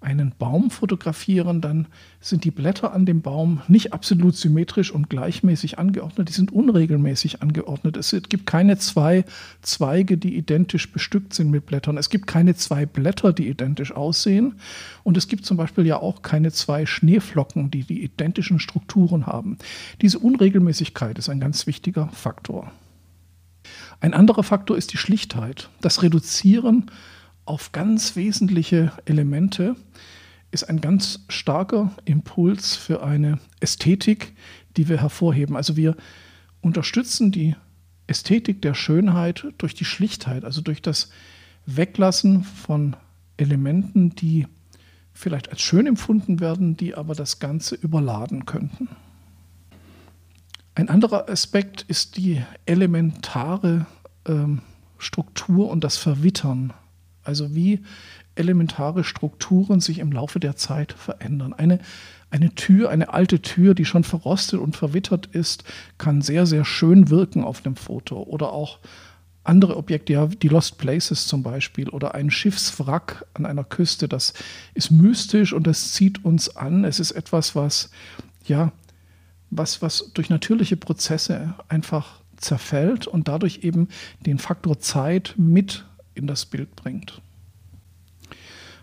einen 0.02 0.32
Baum 0.38 0.70
fotografieren, 0.70 1.60
dann 1.60 1.86
sind 2.20 2.44
die 2.44 2.50
Blätter 2.50 2.92
an 2.92 3.06
dem 3.06 3.22
Baum 3.22 3.62
nicht 3.68 3.92
absolut 3.92 4.36
symmetrisch 4.36 4.90
und 4.90 5.08
gleichmäßig 5.08 5.78
angeordnet, 5.78 6.28
die 6.28 6.32
sind 6.32 6.52
unregelmäßig 6.52 7.42
angeordnet. 7.42 7.96
Es 7.96 8.14
gibt 8.28 8.46
keine 8.46 8.78
zwei 8.78 9.24
Zweige, 9.62 10.18
die 10.18 10.36
identisch 10.36 10.92
bestückt 10.92 11.34
sind 11.34 11.50
mit 11.50 11.66
Blättern. 11.66 11.96
Es 11.96 12.10
gibt 12.10 12.26
keine 12.26 12.54
zwei 12.54 12.86
Blätter, 12.86 13.32
die 13.32 13.48
identisch 13.48 13.92
aussehen. 13.92 14.54
Und 15.04 15.16
es 15.16 15.28
gibt 15.28 15.46
zum 15.46 15.56
Beispiel 15.56 15.86
ja 15.86 15.98
auch 15.98 16.22
keine 16.22 16.52
zwei 16.52 16.86
Schneeflocken, 16.86 17.70
die 17.70 17.84
die 17.84 18.02
identischen 18.02 18.58
Strukturen 18.58 19.26
haben. 19.26 19.58
Diese 20.00 20.18
Unregelmäßigkeit 20.18 21.18
ist 21.18 21.28
ein 21.28 21.40
ganz 21.40 21.66
wichtiger 21.66 22.08
Faktor. 22.08 22.72
Ein 24.00 24.14
anderer 24.14 24.42
Faktor 24.42 24.76
ist 24.76 24.92
die 24.92 24.96
Schlichtheit, 24.96 25.70
das 25.80 26.02
Reduzieren 26.02 26.90
auf 27.44 27.72
ganz 27.72 28.16
wesentliche 28.16 28.92
Elemente 29.04 29.76
ist 30.50 30.64
ein 30.64 30.80
ganz 30.80 31.24
starker 31.28 31.90
Impuls 32.04 32.76
für 32.76 33.02
eine 33.02 33.38
Ästhetik, 33.60 34.34
die 34.76 34.88
wir 34.88 35.00
hervorheben. 35.00 35.56
Also 35.56 35.76
wir 35.76 35.96
unterstützen 36.60 37.32
die 37.32 37.56
Ästhetik 38.06 38.62
der 38.62 38.74
Schönheit 38.74 39.46
durch 39.58 39.74
die 39.74 39.84
Schlichtheit, 39.84 40.44
also 40.44 40.60
durch 40.60 40.82
das 40.82 41.10
Weglassen 41.66 42.44
von 42.44 42.96
Elementen, 43.36 44.14
die 44.14 44.46
vielleicht 45.12 45.50
als 45.50 45.62
schön 45.62 45.86
empfunden 45.86 46.40
werden, 46.40 46.76
die 46.76 46.94
aber 46.94 47.14
das 47.14 47.38
Ganze 47.38 47.74
überladen 47.74 48.44
könnten. 48.46 48.88
Ein 50.74 50.88
anderer 50.88 51.28
Aspekt 51.28 51.82
ist 51.88 52.16
die 52.16 52.42
elementare 52.66 53.86
ähm, 54.26 54.60
Struktur 54.98 55.70
und 55.70 55.84
das 55.84 55.96
Verwittern 55.96 56.72
also 57.24 57.54
wie 57.54 57.80
elementare 58.34 59.04
Strukturen 59.04 59.80
sich 59.80 59.98
im 59.98 60.12
Laufe 60.12 60.40
der 60.40 60.56
Zeit 60.56 60.92
verändern. 60.92 61.52
Eine, 61.52 61.80
eine 62.30 62.54
Tür, 62.54 62.90
eine 62.90 63.12
alte 63.12 63.42
Tür, 63.42 63.74
die 63.74 63.84
schon 63.84 64.04
verrostet 64.04 64.60
und 64.60 64.76
verwittert 64.76 65.26
ist, 65.26 65.64
kann 65.98 66.22
sehr, 66.22 66.46
sehr 66.46 66.64
schön 66.64 67.10
wirken 67.10 67.44
auf 67.44 67.60
dem 67.60 67.76
Foto. 67.76 68.22
Oder 68.22 68.52
auch 68.52 68.78
andere 69.44 69.76
Objekte, 69.76 70.12
ja, 70.12 70.26
die 70.26 70.48
Lost 70.48 70.78
Places 70.78 71.26
zum 71.26 71.42
Beispiel 71.42 71.88
oder 71.88 72.14
ein 72.14 72.30
Schiffswrack 72.30 73.26
an 73.34 73.44
einer 73.44 73.64
Küste, 73.64 74.08
das 74.08 74.34
ist 74.74 74.90
mystisch 74.90 75.52
und 75.52 75.66
das 75.66 75.92
zieht 75.92 76.24
uns 76.24 76.56
an. 76.56 76.84
Es 76.84 77.00
ist 77.00 77.10
etwas, 77.10 77.56
was, 77.56 77.90
ja, 78.44 78.72
was, 79.50 79.82
was 79.82 80.12
durch 80.14 80.30
natürliche 80.30 80.76
Prozesse 80.76 81.54
einfach 81.68 82.20
zerfällt 82.36 83.06
und 83.06 83.28
dadurch 83.28 83.60
eben 83.62 83.88
den 84.24 84.38
Faktor 84.38 84.78
Zeit 84.78 85.34
mit 85.36 85.84
in 86.14 86.26
das 86.26 86.46
Bild 86.46 86.74
bringt. 86.76 87.20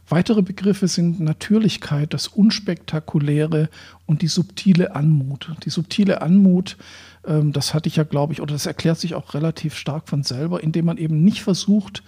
Weitere 0.10 0.42
Begriffe 0.42 0.88
sind 0.88 1.20
Natürlichkeit, 1.20 2.16
das 2.16 2.28
Unspektakuläre 2.28 3.70
und 4.08 4.24
die 4.24 4.28
subtile 4.28 4.96
Anmut. 4.96 5.52
Die 5.66 5.70
subtile 5.70 6.24
Anmut, 6.24 6.78
ähm, 7.28 7.54
das 7.54 7.76
hatte 7.76 7.90
ich 7.90 7.98
ja, 7.98 8.04
glaube 8.04 8.34
ich, 8.34 8.42
oder 8.42 8.54
das 8.54 8.66
erklärt 8.66 9.00
sich 9.00 9.14
auch 9.14 9.36
relativ 9.36 9.76
stark 9.76 10.10
von 10.10 10.24
selber, 10.24 10.64
indem 10.64 10.86
man 10.86 10.98
eben 10.98 11.24
nicht 11.24 11.44
versucht, 11.44 12.02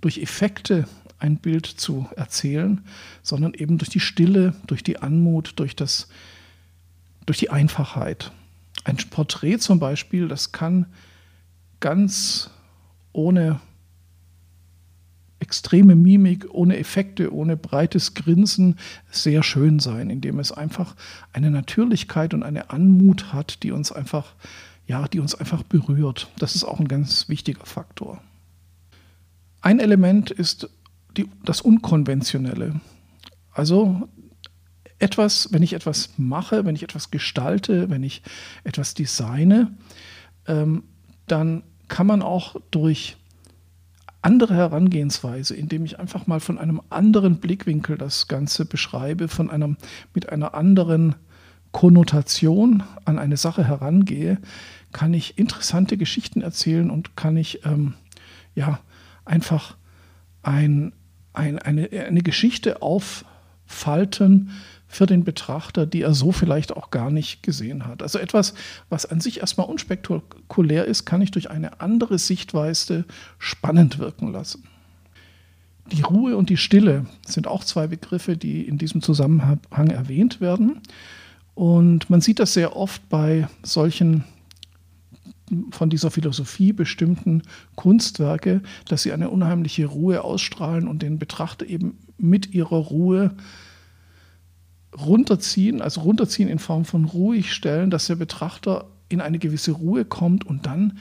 durch 0.00 0.18
Effekte 0.18 0.88
ein 1.20 1.36
Bild 1.36 1.66
zu 1.66 2.08
erzählen, 2.16 2.84
sondern 3.22 3.54
eben 3.54 3.78
durch 3.78 3.90
die 3.90 4.00
Stille, 4.00 4.54
durch 4.66 4.82
die 4.82 4.98
Anmut, 4.98 5.54
durch, 5.56 5.76
das, 5.76 6.08
durch 7.26 7.38
die 7.38 7.50
Einfachheit. 7.50 8.32
Ein 8.82 8.96
Porträt 9.10 9.58
zum 9.58 9.78
Beispiel, 9.78 10.26
das 10.26 10.50
kann 10.50 10.86
ganz 11.78 12.50
ohne 13.12 13.60
extreme 15.46 15.94
Mimik, 15.94 16.48
ohne 16.50 16.76
Effekte, 16.76 17.32
ohne 17.32 17.56
breites 17.56 18.14
Grinsen 18.14 18.76
sehr 19.12 19.44
schön 19.44 19.78
sein, 19.78 20.10
indem 20.10 20.40
es 20.40 20.50
einfach 20.50 20.96
eine 21.32 21.52
Natürlichkeit 21.52 22.34
und 22.34 22.42
eine 22.42 22.70
Anmut 22.70 23.32
hat, 23.32 23.62
die 23.62 23.70
uns 23.70 23.92
einfach, 23.92 24.34
ja, 24.88 25.06
die 25.06 25.20
uns 25.20 25.36
einfach 25.36 25.62
berührt. 25.62 26.28
Das 26.40 26.56
ist 26.56 26.64
auch 26.64 26.80
ein 26.80 26.88
ganz 26.88 27.28
wichtiger 27.28 27.64
Faktor. 27.64 28.20
Ein 29.60 29.78
Element 29.78 30.32
ist 30.32 30.68
die, 31.16 31.28
das 31.44 31.60
Unkonventionelle. 31.60 32.80
Also 33.52 34.08
etwas, 34.98 35.52
wenn 35.52 35.62
ich 35.62 35.74
etwas 35.74 36.10
mache, 36.16 36.64
wenn 36.64 36.74
ich 36.74 36.82
etwas 36.82 37.12
gestalte, 37.12 37.88
wenn 37.88 38.02
ich 38.02 38.20
etwas 38.64 38.94
designe, 38.94 39.72
ähm, 40.48 40.82
dann 41.28 41.62
kann 41.86 42.08
man 42.08 42.22
auch 42.22 42.56
durch 42.72 43.16
andere 44.26 44.56
Herangehensweise, 44.56 45.54
indem 45.54 45.84
ich 45.84 46.00
einfach 46.00 46.26
mal 46.26 46.40
von 46.40 46.58
einem 46.58 46.82
anderen 46.90 47.36
Blickwinkel 47.36 47.96
das 47.96 48.26
Ganze 48.26 48.64
beschreibe, 48.64 49.28
von 49.28 49.50
einem, 49.50 49.76
mit 50.14 50.30
einer 50.30 50.54
anderen 50.54 51.14
Konnotation 51.70 52.82
an 53.04 53.20
eine 53.20 53.36
Sache 53.36 53.68
herangehe, 53.68 54.38
kann 54.90 55.14
ich 55.14 55.38
interessante 55.38 55.96
Geschichten 55.96 56.42
erzählen 56.42 56.90
und 56.90 57.16
kann 57.16 57.36
ich 57.36 57.64
ähm, 57.64 57.94
ja 58.56 58.80
einfach 59.24 59.76
ein, 60.42 60.92
ein, 61.32 61.60
eine, 61.60 61.88
eine 61.90 62.22
Geschichte 62.22 62.82
auffalten, 63.66 64.50
für 64.88 65.06
den 65.06 65.24
Betrachter, 65.24 65.84
die 65.84 66.02
er 66.02 66.14
so 66.14 66.30
vielleicht 66.30 66.76
auch 66.76 66.90
gar 66.90 67.10
nicht 67.10 67.42
gesehen 67.42 67.86
hat. 67.86 68.02
Also 68.02 68.18
etwas, 68.18 68.54
was 68.88 69.04
an 69.04 69.20
sich 69.20 69.40
erstmal 69.40 69.66
unspektakulär 69.66 70.84
ist, 70.84 71.04
kann 71.04 71.20
ich 71.20 71.32
durch 71.32 71.50
eine 71.50 71.80
andere 71.80 72.18
Sichtweise 72.18 73.04
spannend 73.38 73.98
wirken 73.98 74.32
lassen. 74.32 74.62
Die 75.90 76.02
Ruhe 76.02 76.36
und 76.36 76.50
die 76.50 76.56
Stille 76.56 77.04
sind 77.26 77.46
auch 77.46 77.64
zwei 77.64 77.88
Begriffe, 77.88 78.36
die 78.36 78.62
in 78.62 78.78
diesem 78.78 79.02
Zusammenhang 79.02 79.90
erwähnt 79.90 80.40
werden. 80.40 80.80
Und 81.54 82.08
man 82.08 82.20
sieht 82.20 82.38
das 82.38 82.54
sehr 82.54 82.76
oft 82.76 83.08
bei 83.08 83.48
solchen 83.64 84.24
von 85.70 85.90
dieser 85.90 86.10
Philosophie 86.10 86.72
bestimmten 86.72 87.42
Kunstwerke, 87.76 88.62
dass 88.88 89.02
sie 89.02 89.12
eine 89.12 89.30
unheimliche 89.30 89.86
Ruhe 89.86 90.22
ausstrahlen 90.24 90.88
und 90.88 91.02
den 91.02 91.18
Betrachter 91.18 91.66
eben 91.66 91.98
mit 92.18 92.52
ihrer 92.52 92.76
Ruhe 92.76 93.36
runterziehen, 94.96 95.82
also 95.82 96.00
runterziehen 96.00 96.48
in 96.48 96.58
Form 96.58 96.84
von 96.84 97.04
ruhig 97.04 97.52
stellen, 97.52 97.90
dass 97.90 98.06
der 98.06 98.16
Betrachter 98.16 98.86
in 99.08 99.20
eine 99.20 99.38
gewisse 99.38 99.72
Ruhe 99.72 100.04
kommt 100.04 100.44
und 100.46 100.66
dann 100.66 100.98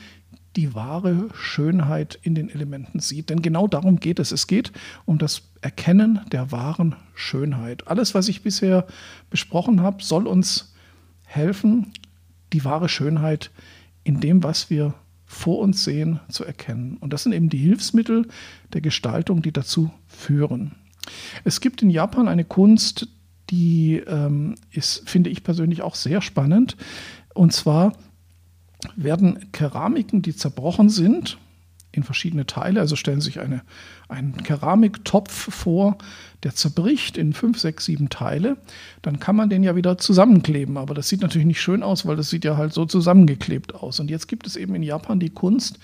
die 0.55 0.73
wahre 0.73 1.29
Schönheit 1.33 2.17
in 2.21 2.35
den 2.35 2.49
Elementen 2.49 2.99
sieht. 2.99 3.29
Denn 3.29 3.41
genau 3.41 3.67
darum 3.67 3.99
geht 3.99 4.19
es. 4.19 4.31
Es 4.31 4.47
geht 4.47 4.71
um 5.05 5.17
das 5.17 5.43
Erkennen 5.61 6.21
der 6.31 6.51
wahren 6.51 6.95
Schönheit. 7.13 7.87
Alles, 7.87 8.15
was 8.15 8.29
ich 8.29 8.41
bisher 8.41 8.85
besprochen 9.29 9.81
habe, 9.81 10.03
soll 10.03 10.27
uns 10.27 10.73
helfen, 11.25 11.91
die 12.53 12.63
wahre 12.63 12.87
Schönheit 12.87 13.51
in 14.05 14.21
dem, 14.21 14.43
was 14.43 14.69
wir 14.69 14.93
vor 15.25 15.59
uns 15.59 15.83
sehen, 15.83 16.21
zu 16.29 16.45
erkennen. 16.45 16.95
Und 17.01 17.11
das 17.11 17.23
sind 17.23 17.33
eben 17.33 17.49
die 17.49 17.57
Hilfsmittel 17.57 18.27
der 18.71 18.79
Gestaltung, 18.79 19.41
die 19.41 19.51
dazu 19.51 19.91
führen. 20.07 20.75
Es 21.43 21.59
gibt 21.59 21.81
in 21.81 21.89
Japan 21.89 22.27
eine 22.27 22.45
Kunst, 22.45 23.09
die 23.49 23.97
ähm, 24.07 24.55
ist, 24.71 25.07
finde 25.09 25.29
ich 25.29 25.43
persönlich 25.43 25.81
auch 25.81 25.95
sehr 25.95 26.21
spannend. 26.21 26.77
Und 27.33 27.51
zwar 27.53 27.93
werden 28.95 29.51
Keramiken, 29.51 30.21
die 30.21 30.35
zerbrochen 30.35 30.89
sind, 30.89 31.37
in 31.95 32.03
verschiedene 32.03 32.45
Teile, 32.45 32.79
also 32.79 32.95
stellen 32.95 33.21
Sie 33.21 33.25
sich 33.25 33.39
eine, 33.39 33.61
einen 34.07 34.43
Keramiktopf 34.43 35.53
vor, 35.53 35.97
der 36.43 36.53
zerbricht 36.53 37.17
in 37.17 37.33
fünf, 37.33 37.59
sechs, 37.59 37.85
sieben 37.85 38.09
Teile, 38.09 38.57
dann 39.01 39.19
kann 39.19 39.35
man 39.35 39.49
den 39.49 39.63
ja 39.63 39.75
wieder 39.75 39.97
zusammenkleben. 39.97 40.77
Aber 40.77 40.93
das 40.93 41.09
sieht 41.09 41.21
natürlich 41.21 41.47
nicht 41.47 41.61
schön 41.61 41.83
aus, 41.83 42.05
weil 42.05 42.15
das 42.15 42.29
sieht 42.29 42.45
ja 42.45 42.57
halt 42.57 42.73
so 42.73 42.85
zusammengeklebt 42.85 43.73
aus. 43.73 43.99
Und 43.99 44.09
jetzt 44.09 44.27
gibt 44.27 44.45
es 44.45 44.55
eben 44.55 44.75
in 44.75 44.83
Japan 44.83 45.19
die 45.19 45.29
Kunst, 45.31 45.79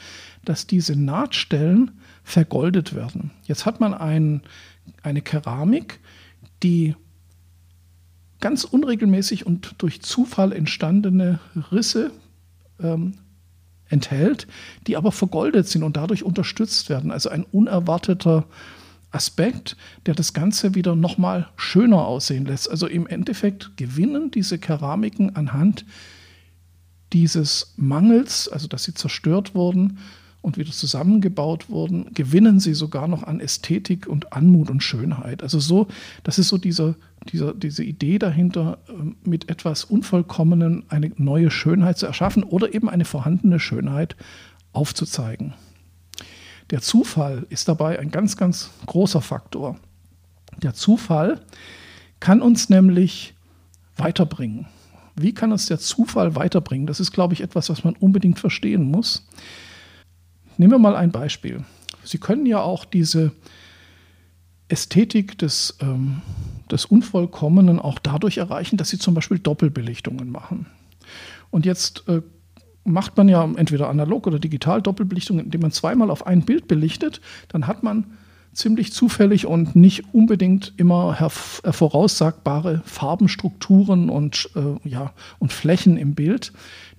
dass 0.46 0.68
diese 0.68 0.96
Nahtstellen 0.96 1.92
vergoldet 2.24 2.94
werden. 2.94 3.32
Jetzt 3.44 3.66
hat 3.66 3.80
man 3.80 3.94
ein, 3.94 4.42
eine 5.04 5.22
Keramik, 5.22 6.00
die 6.64 6.96
ganz 8.40 8.64
unregelmäßig 8.64 9.46
und 9.46 9.76
durch 9.78 10.02
Zufall 10.02 10.52
entstandene 10.52 11.40
Risse 11.72 12.12
ähm, 12.80 13.14
enthält, 13.92 14.48
die 14.88 14.98
aber 14.98 15.12
vergoldet 15.12 15.68
sind 15.68 15.84
und 15.84 15.98
dadurch 15.98 16.24
unterstützt 16.24 16.90
werden. 16.90 17.12
Also 17.12 17.30
ein 17.30 17.44
unerwarteter 17.52 18.46
Aspekt, 19.12 19.76
der 20.06 20.16
das 20.16 20.34
Ganze 20.34 20.74
wieder 20.74 20.96
nochmal 20.96 21.50
schöner 21.58 22.06
aussehen 22.06 22.46
lässt. 22.46 22.70
Also 22.70 22.88
im 22.88 23.08
Endeffekt 23.08 23.76
gewinnen 23.78 24.32
diese 24.32 24.58
Keramiken 24.58 25.36
anhand 25.36 25.86
dieses 27.14 27.74
Mangels, 27.76 28.48
also 28.48 28.68
dass 28.68 28.86
sie 28.86 28.94
zerstört 28.94 29.54
wurden 29.54 30.00
und 30.42 30.58
wieder 30.58 30.72
zusammengebaut 30.72 31.70
wurden, 31.70 32.14
gewinnen 32.14 32.60
sie 32.60 32.74
sogar 32.74 33.08
noch 33.08 33.24
an 33.24 33.40
Ästhetik 33.40 34.08
und 34.08 34.34
Anmut 34.34 34.70
und 34.70 34.82
Schönheit. 34.82 35.44
Also 35.44 35.60
so, 35.60 35.88
das 36.24 36.40
ist 36.40 36.50
so 36.50 36.58
dieser, 36.58 36.96
dieser, 37.32 37.54
diese 37.54 37.84
Idee 37.84 38.18
dahinter, 38.18 38.80
ähm, 38.90 39.18
mit 39.24 39.50
etwas 39.50 39.84
Unvollkommenen 39.84 40.84
eine 40.90 41.12
neue 41.18 41.52
Schönheit 41.52 41.98
zu 41.98 42.08
erschaffen 42.08 42.44
oder 42.44 42.74
eben 42.74 42.90
eine 42.90 43.06
vorhandene 43.06 43.60
Schönheit 43.60 44.16
aufzuzeigen. 44.74 45.54
Der 46.72 46.82
Zufall 46.82 47.46
ist 47.50 47.68
dabei 47.68 48.00
ein 48.00 48.12
ganz, 48.12 48.38
ganz 48.38 48.72
großer 48.86 49.22
Faktor. 49.22 49.78
Der 50.64 50.74
Zufall 50.74 51.42
kann 52.20 52.42
uns 52.42 52.70
nämlich 52.70 53.34
weiterbringen. 53.98 54.68
Wie 55.16 55.34
kann 55.34 55.52
uns 55.52 55.66
der 55.66 55.80
Zufall 55.80 56.36
weiterbringen? 56.36 56.88
Das 56.88 57.00
ist, 57.00 57.12
glaube 57.12 57.34
ich, 57.34 57.42
etwas, 57.42 57.70
was 57.70 57.84
man 57.84 57.96
unbedingt 57.96 58.40
verstehen 58.40 58.84
muss. 58.84 59.28
Nehmen 60.62 60.74
wir 60.74 60.78
mal 60.78 60.96
ein 60.96 61.10
Beispiel. 61.10 61.64
Sie 62.04 62.20
können 62.20 62.46
ja 62.46 62.62
auch 62.62 62.86
diese 62.86 63.32
Ästhetik 64.68 65.36
des, 65.40 65.76
ähm, 65.82 66.22
des 66.70 66.86
Unvollkommenen 66.86 67.80
auch 67.80 67.98
dadurch 67.98 68.38
erreichen, 68.38 68.78
dass 68.78 68.90
Sie 68.90 69.00
zum 69.00 69.16
Beispiel 69.16 69.40
Doppelbelichtungen 69.40 70.30
machen. 70.30 70.68
Und 71.50 71.66
jetzt 71.66 72.08
äh, 72.08 72.22
macht 72.84 73.18
man 73.18 73.28
ja 73.28 73.44
entweder 73.56 73.90
analog 73.90 74.28
oder 74.28 74.38
digital 74.38 74.84
Doppelbelichtungen, 74.84 75.46
indem 75.46 75.62
man 75.62 75.72
zweimal 75.72 76.12
auf 76.12 76.28
ein 76.28 76.44
Bild 76.44 76.68
belichtet, 76.68 77.22
dann 77.48 77.66
hat 77.66 77.82
man 77.82 78.06
ziemlich 78.54 78.92
zufällig 78.94 79.46
und 79.46 79.76
nicht 79.76 80.14
unbedingt 80.14 80.74
immer 80.78 81.18
äh, 81.20 81.72
voraussagbare 81.72 82.82
Farbenstrukturen 82.86 84.10
und, 84.10 84.50
äh, 84.56 84.90
ja, 84.90 85.14
und 85.40 85.54
Flächen 85.54 85.98
im 85.98 86.16
Bild, 86.16 86.54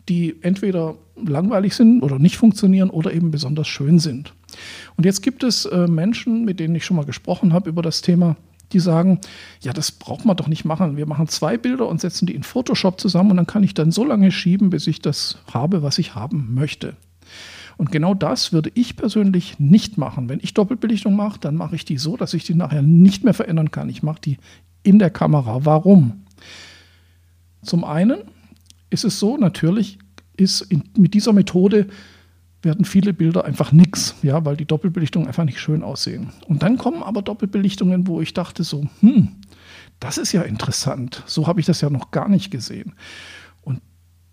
die 0.09 0.37
entweder 0.42 0.97
langweilig 1.16 1.75
sind 1.75 2.02
oder 2.02 2.18
nicht 2.18 2.37
funktionieren 2.37 2.90
oder 2.90 3.12
eben 3.12 3.30
besonders 3.30 3.68
schön 3.68 3.99
sind. 3.99 4.35
Und 4.97 5.04
jetzt 5.04 5.23
gibt 5.23 5.44
es 5.44 5.64
äh, 5.66 5.87
Menschen, 5.87 6.44
mit 6.44 6.61
denen 6.61 6.75
ich 6.75 6.85
schon 6.85 6.97
mal 6.97 7.06
gesprochen 7.06 7.52
habe 7.52 7.68
über 7.68 7.82
das 7.82 8.02
Thema, 8.02 8.37
die 8.73 8.80
sagen, 8.80 9.21
ja, 9.61 9.73
das 9.73 9.92
braucht 9.92 10.25
man 10.25 10.37
doch 10.37 10.49
nicht 10.49 10.64
machen. 10.64 10.97
Wir 10.97 11.06
machen 11.06 11.28
zwei 11.28 11.59
Bilder 11.59 11.88
und 11.88 12.00
setzen 12.00 12.26
die 12.26 12.35
in 12.35 12.42
Photoshop 12.42 12.99
zusammen 12.99 13.32
und 13.32 13.37
dann 13.37 13.47
kann 13.47 13.62
ich 13.62 13.75
dann 13.75 13.92
so 13.92 14.04
lange 14.04 14.32
schieben, 14.32 14.71
bis 14.71 14.87
ich 14.87 15.00
das 15.00 15.38
habe, 15.52 15.82
was 15.82 15.99
ich 15.99 16.14
haben 16.14 16.54
möchte. 16.54 16.97
Und 17.83 17.91
genau 17.91 18.15
das 18.15 18.53
würde 18.53 18.71
ich 18.75 18.95
persönlich 18.95 19.59
nicht 19.59 19.99
machen. 19.99 20.29
Wenn 20.29 20.39
ich 20.41 20.55
Doppelbelichtung 20.55 21.17
mache, 21.17 21.41
dann 21.41 21.57
mache 21.57 21.75
ich 21.75 21.85
die 21.85 21.99
so, 21.99 22.17
dass 22.17 22.33
ich 22.33 22.45
die 22.45 22.55
nachher 22.55 22.81
nicht 22.81 23.25
mehr 23.25 23.35
verändern 23.35 23.73
kann. 23.73 23.89
Ich 23.89 24.05
mache 24.05 24.21
die 24.21 24.39
in 24.85 25.01
der 25.01 25.11
Kamera. 25.11 25.65
Warum? 25.65 26.23
Zum 27.61 27.83
einen 27.83 28.21
ist 28.91 29.03
es 29.03 29.19
so, 29.19 29.37
natürlich 29.37 29.99
ist 30.37 30.61
in, 30.61 30.85
mit 30.97 31.12
dieser 31.12 31.33
Methode 31.33 31.89
werden 32.62 32.85
viele 32.85 33.12
Bilder 33.12 33.45
einfach 33.47 33.73
nichts, 33.73 34.15
ja, 34.23 34.45
weil 34.45 34.57
die 34.57 34.65
Doppelbelichtungen 34.65 35.27
einfach 35.27 35.43
nicht 35.43 35.59
schön 35.59 35.83
aussehen. 35.83 36.31
Und 36.47 36.62
dann 36.62 36.79
kommen 36.79 37.03
aber 37.03 37.21
Doppelbelichtungen, 37.21 38.07
wo 38.07 38.21
ich 38.21 38.33
dachte 38.33 38.62
so, 38.62 38.87
hm, 39.01 39.31
das 39.99 40.19
ist 40.19 40.31
ja 40.31 40.43
interessant. 40.43 41.25
So 41.27 41.49
habe 41.49 41.59
ich 41.59 41.67
das 41.67 41.81
ja 41.81 41.91
noch 41.91 42.12
gar 42.12 42.29
nicht 42.29 42.53
gesehen. 42.53 42.93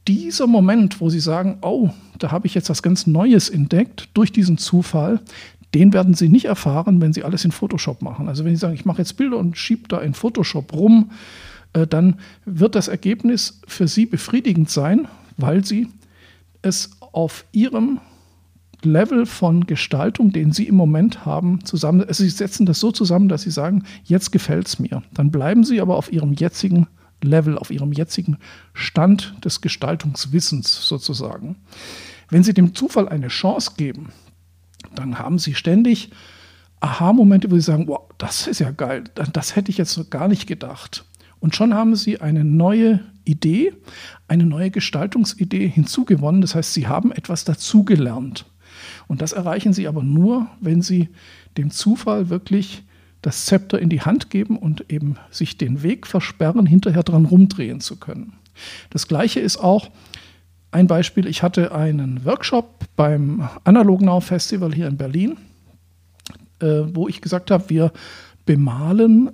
Dieser 0.07 0.47
Moment, 0.47 1.01
wo 1.01 1.09
Sie 1.09 1.19
sagen, 1.19 1.57
oh, 1.61 1.89
da 2.17 2.31
habe 2.31 2.47
ich 2.47 2.55
jetzt 2.55 2.69
was 2.69 2.81
ganz 2.81 3.05
Neues 3.05 3.49
entdeckt 3.49 4.09
durch 4.13 4.31
diesen 4.31 4.57
Zufall, 4.57 5.19
den 5.73 5.93
werden 5.93 6.13
Sie 6.13 6.29
nicht 6.29 6.45
erfahren, 6.45 6.99
wenn 7.01 7.13
Sie 7.13 7.23
alles 7.23 7.45
in 7.45 7.51
Photoshop 7.51 8.01
machen. 8.01 8.27
Also 8.27 8.43
wenn 8.43 8.55
Sie 8.55 8.59
sagen, 8.59 8.73
ich 8.73 8.85
mache 8.85 8.99
jetzt 8.99 9.17
Bilder 9.17 9.37
und 9.37 9.57
schiebe 9.57 9.87
da 9.87 9.99
in 9.99 10.13
Photoshop 10.13 10.73
rum, 10.73 11.11
äh, 11.73 11.85
dann 11.85 12.15
wird 12.45 12.75
das 12.75 12.87
Ergebnis 12.87 13.61
für 13.67 13.87
Sie 13.87 14.05
befriedigend 14.05 14.69
sein, 14.69 15.07
weil 15.37 15.63
Sie 15.63 15.87
es 16.61 16.91
auf 17.11 17.45
Ihrem 17.51 17.99
Level 18.81 19.25
von 19.25 19.67
Gestaltung, 19.67 20.31
den 20.31 20.51
Sie 20.53 20.67
im 20.67 20.75
Moment 20.75 21.25
haben, 21.25 21.63
zusammen. 21.65 22.01
Also 22.01 22.23
Sie 22.23 22.29
setzen 22.29 22.65
das 22.65 22.79
so 22.79 22.91
zusammen, 22.91 23.29
dass 23.29 23.43
Sie 23.43 23.51
sagen, 23.51 23.83
jetzt 24.05 24.31
gefällt 24.31 24.67
es 24.67 24.79
mir. 24.79 25.03
Dann 25.13 25.31
bleiben 25.31 25.63
Sie 25.63 25.81
aber 25.81 25.97
auf 25.97 26.11
Ihrem 26.11 26.33
jetzigen 26.33 26.87
Level, 27.21 27.57
auf 27.57 27.71
Ihrem 27.71 27.91
jetzigen 27.91 28.37
Stand 28.73 29.33
des 29.43 29.61
Gestaltungswissens 29.61 30.87
sozusagen. 30.87 31.57
Wenn 32.29 32.43
Sie 32.43 32.53
dem 32.53 32.75
Zufall 32.75 33.09
eine 33.09 33.27
Chance 33.27 33.71
geben, 33.77 34.11
dann 34.95 35.19
haben 35.19 35.39
Sie 35.39 35.55
ständig 35.55 36.09
Aha-Momente, 36.79 37.51
wo 37.51 37.55
Sie 37.55 37.61
sagen, 37.61 37.87
wow, 37.87 38.01
das 38.17 38.47
ist 38.47 38.59
ja 38.59 38.71
geil, 38.71 39.03
das 39.33 39.55
hätte 39.55 39.71
ich 39.71 39.77
jetzt 39.77 40.11
gar 40.11 40.27
nicht 40.27 40.47
gedacht. 40.47 41.05
Und 41.39 41.55
schon 41.55 41.73
haben 41.73 41.95
Sie 41.95 42.21
eine 42.21 42.43
neue 42.43 43.01
Idee, 43.25 43.73
eine 44.27 44.45
neue 44.45 44.71
Gestaltungsidee 44.71 45.67
hinzugewonnen. 45.67 46.41
Das 46.41 46.55
heißt, 46.55 46.73
Sie 46.73 46.87
haben 46.87 47.11
etwas 47.11 47.45
dazugelernt. 47.45 48.45
Und 49.07 49.21
das 49.21 49.33
erreichen 49.33 49.73
sie 49.73 49.87
aber 49.87 50.03
nur, 50.03 50.47
wenn 50.59 50.81
sie 50.81 51.09
dem 51.57 51.71
Zufall 51.71 52.29
wirklich 52.29 52.83
das 53.21 53.45
Zepter 53.45 53.79
in 53.79 53.89
die 53.89 54.01
Hand 54.01 54.29
geben 54.29 54.57
und 54.57 54.91
eben 54.91 55.17
sich 55.29 55.57
den 55.57 55.83
Weg 55.83 56.07
versperren, 56.07 56.65
hinterher 56.65 57.03
dran 57.03 57.25
rumdrehen 57.25 57.81
zu 57.81 57.97
können. 57.97 58.33
Das 58.89 59.07
gleiche 59.07 59.39
ist 59.39 59.57
auch 59.57 59.89
ein 60.71 60.87
Beispiel. 60.87 61.27
Ich 61.27 61.43
hatte 61.43 61.73
einen 61.73 62.23
Workshop 62.25 62.85
beim 62.95 63.49
Analog 63.63 64.01
Now 64.01 64.21
Festival 64.21 64.73
hier 64.73 64.87
in 64.87 64.97
Berlin, 64.97 65.37
äh, 66.59 66.81
wo 66.93 67.07
ich 67.07 67.21
gesagt 67.21 67.51
habe, 67.51 67.69
wir 67.69 67.91
bemalen 68.45 69.31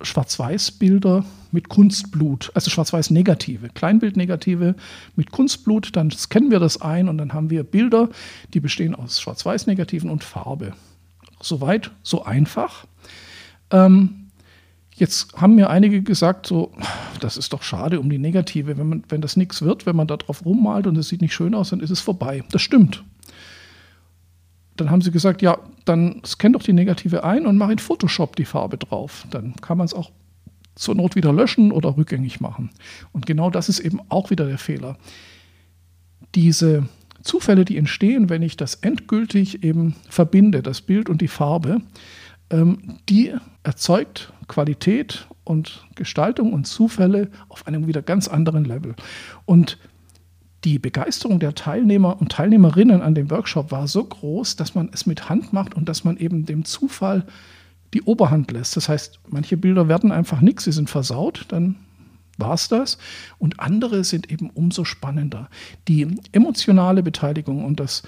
Schwarz-Weiß-Bilder 0.00 1.24
mit 1.50 1.68
Kunstblut, 1.68 2.52
also 2.54 2.70
Schwarz-Weiß-Negative, 2.70 3.70
Kleinbildnegative 3.70 4.76
mit 5.16 5.32
Kunstblut, 5.32 5.96
dann 5.96 6.10
scannen 6.10 6.50
wir 6.50 6.60
das 6.60 6.80
ein 6.80 7.08
und 7.08 7.18
dann 7.18 7.32
haben 7.32 7.50
wir 7.50 7.64
Bilder, 7.64 8.08
die 8.54 8.60
bestehen 8.60 8.94
aus 8.94 9.20
Schwarz-Weiß-Negativen 9.20 10.08
und 10.08 10.22
Farbe. 10.22 10.72
Soweit, 11.40 11.90
so 12.02 12.24
einfach. 12.24 12.86
Ähm, 13.70 14.28
jetzt 14.94 15.34
haben 15.34 15.54
mir 15.54 15.70
einige 15.70 16.02
gesagt, 16.02 16.46
so, 16.46 16.72
das 17.20 17.36
ist 17.36 17.52
doch 17.52 17.62
schade 17.62 18.00
um 18.00 18.10
die 18.10 18.18
Negative, 18.18 18.76
wenn, 18.78 18.88
man, 18.88 19.04
wenn 19.08 19.20
das 19.20 19.36
nichts 19.36 19.62
wird, 19.62 19.86
wenn 19.86 19.96
man 19.96 20.06
da 20.06 20.16
drauf 20.16 20.44
rummalt 20.44 20.86
und 20.86 20.96
es 20.96 21.08
sieht 21.08 21.22
nicht 21.22 21.34
schön 21.34 21.54
aus, 21.54 21.70
dann 21.70 21.80
ist 21.80 21.90
es 21.90 22.00
vorbei. 22.00 22.44
Das 22.50 22.62
stimmt. 22.62 23.04
Dann 24.76 24.90
haben 24.90 25.02
sie 25.02 25.10
gesagt, 25.10 25.42
ja, 25.42 25.58
dann 25.84 26.22
scan 26.24 26.52
doch 26.52 26.62
die 26.62 26.72
Negative 26.72 27.24
ein 27.24 27.46
und 27.46 27.56
mach 27.56 27.68
in 27.68 27.78
Photoshop 27.78 28.36
die 28.36 28.44
Farbe 28.44 28.78
drauf. 28.78 29.26
Dann 29.30 29.56
kann 29.56 29.78
man 29.78 29.86
es 29.86 29.94
auch 29.94 30.12
zur 30.76 30.94
Not 30.94 31.16
wieder 31.16 31.32
löschen 31.32 31.72
oder 31.72 31.96
rückgängig 31.96 32.40
machen. 32.40 32.70
Und 33.12 33.26
genau 33.26 33.50
das 33.50 33.68
ist 33.68 33.80
eben 33.80 34.00
auch 34.08 34.30
wieder 34.30 34.46
der 34.46 34.58
Fehler. 34.58 34.96
Diese 36.36 36.88
Zufälle, 37.22 37.64
die 37.64 37.76
entstehen, 37.76 38.28
wenn 38.28 38.42
ich 38.42 38.56
das 38.56 38.76
endgültig 38.76 39.64
eben 39.64 39.96
verbinde, 40.08 40.62
das 40.62 40.80
Bild 40.80 41.08
und 41.08 41.20
die 41.20 41.28
Farbe, 41.28 41.80
die 42.50 43.34
erzeugt 43.62 44.32
Qualität 44.46 45.28
und 45.44 45.86
Gestaltung 45.94 46.52
und 46.52 46.66
Zufälle 46.66 47.30
auf 47.48 47.66
einem 47.66 47.86
wieder 47.86 48.02
ganz 48.02 48.28
anderen 48.28 48.64
Level. 48.64 48.94
Und 49.44 49.78
die 50.64 50.78
Begeisterung 50.78 51.38
der 51.38 51.54
Teilnehmer 51.54 52.20
und 52.20 52.32
Teilnehmerinnen 52.32 53.00
an 53.00 53.14
dem 53.14 53.30
Workshop 53.30 53.70
war 53.70 53.86
so 53.86 54.02
groß, 54.02 54.56
dass 54.56 54.74
man 54.74 54.90
es 54.92 55.06
mit 55.06 55.28
Hand 55.28 55.52
macht 55.52 55.74
und 55.74 55.88
dass 55.88 56.04
man 56.04 56.16
eben 56.16 56.46
dem 56.46 56.64
Zufall 56.64 57.26
die 57.94 58.02
Oberhand 58.02 58.50
lässt. 58.50 58.76
Das 58.76 58.88
heißt, 58.88 59.20
manche 59.28 59.56
Bilder 59.56 59.88
werden 59.88 60.10
einfach 60.10 60.40
nichts, 60.40 60.64
sie 60.64 60.72
sind 60.72 60.90
versaut, 60.90 61.46
dann 61.48 61.76
war 62.38 62.54
es 62.54 62.68
das. 62.68 62.98
Und 63.38 63.60
andere 63.60 64.04
sind 64.04 64.30
eben 64.30 64.50
umso 64.50 64.84
spannender. 64.84 65.48
Die 65.86 66.06
emotionale 66.32 67.02
Beteiligung 67.02 67.64
und 67.64 67.80
das 67.80 68.02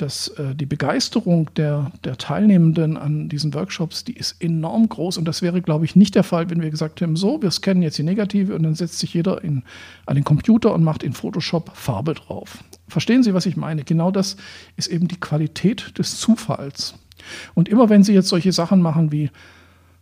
dass 0.00 0.28
äh, 0.28 0.54
die 0.54 0.66
Begeisterung 0.66 1.50
der, 1.56 1.92
der 2.04 2.16
Teilnehmenden 2.16 2.96
an 2.96 3.28
diesen 3.28 3.52
Workshops, 3.54 4.04
die 4.04 4.14
ist 4.14 4.42
enorm 4.42 4.88
groß. 4.88 5.18
Und 5.18 5.26
das 5.26 5.42
wäre, 5.42 5.60
glaube 5.60 5.84
ich, 5.84 5.96
nicht 5.96 6.14
der 6.14 6.22
Fall, 6.22 6.50
wenn 6.50 6.62
wir 6.62 6.70
gesagt 6.70 7.00
hätten, 7.00 7.16
so, 7.16 7.42
wir 7.42 7.50
scannen 7.50 7.82
jetzt 7.82 7.98
die 7.98 8.02
Negative 8.02 8.54
und 8.54 8.62
dann 8.62 8.74
setzt 8.74 8.98
sich 8.98 9.14
jeder 9.14 9.42
in, 9.44 9.62
an 10.06 10.14
den 10.14 10.24
Computer 10.24 10.74
und 10.74 10.82
macht 10.82 11.02
in 11.02 11.12
Photoshop 11.12 11.70
Farbe 11.74 12.14
drauf. 12.14 12.64
Verstehen 12.88 13.22
Sie, 13.22 13.34
was 13.34 13.46
ich 13.46 13.56
meine? 13.56 13.84
Genau 13.84 14.10
das 14.10 14.36
ist 14.76 14.88
eben 14.88 15.08
die 15.08 15.20
Qualität 15.20 15.98
des 15.98 16.18
Zufalls. 16.18 16.94
Und 17.54 17.68
immer 17.68 17.88
wenn 17.88 18.02
Sie 18.02 18.14
jetzt 18.14 18.28
solche 18.28 18.52
Sachen 18.52 18.80
machen 18.80 19.12
wie 19.12 19.30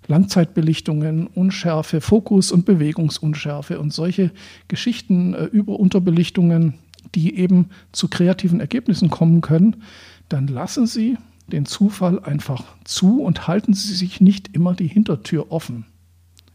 Langzeitbelichtungen, 0.06 1.26
Unschärfe, 1.26 2.00
Fokus- 2.00 2.50
und 2.50 2.64
Bewegungsunschärfe 2.64 3.78
und 3.78 3.92
solche 3.92 4.30
Geschichten 4.66 5.34
äh, 5.34 5.44
über 5.44 5.78
Unterbelichtungen, 5.78 6.74
die 7.14 7.36
eben 7.36 7.70
zu 7.92 8.08
kreativen 8.08 8.60
Ergebnissen 8.60 9.10
kommen 9.10 9.40
können, 9.40 9.82
dann 10.28 10.46
lassen 10.46 10.86
Sie 10.86 11.16
den 11.46 11.64
Zufall 11.64 12.22
einfach 12.22 12.64
zu 12.84 13.22
und 13.22 13.48
halten 13.48 13.72
Sie 13.72 13.94
sich 13.94 14.20
nicht 14.20 14.54
immer 14.54 14.74
die 14.74 14.86
Hintertür 14.86 15.50
offen. 15.50 15.86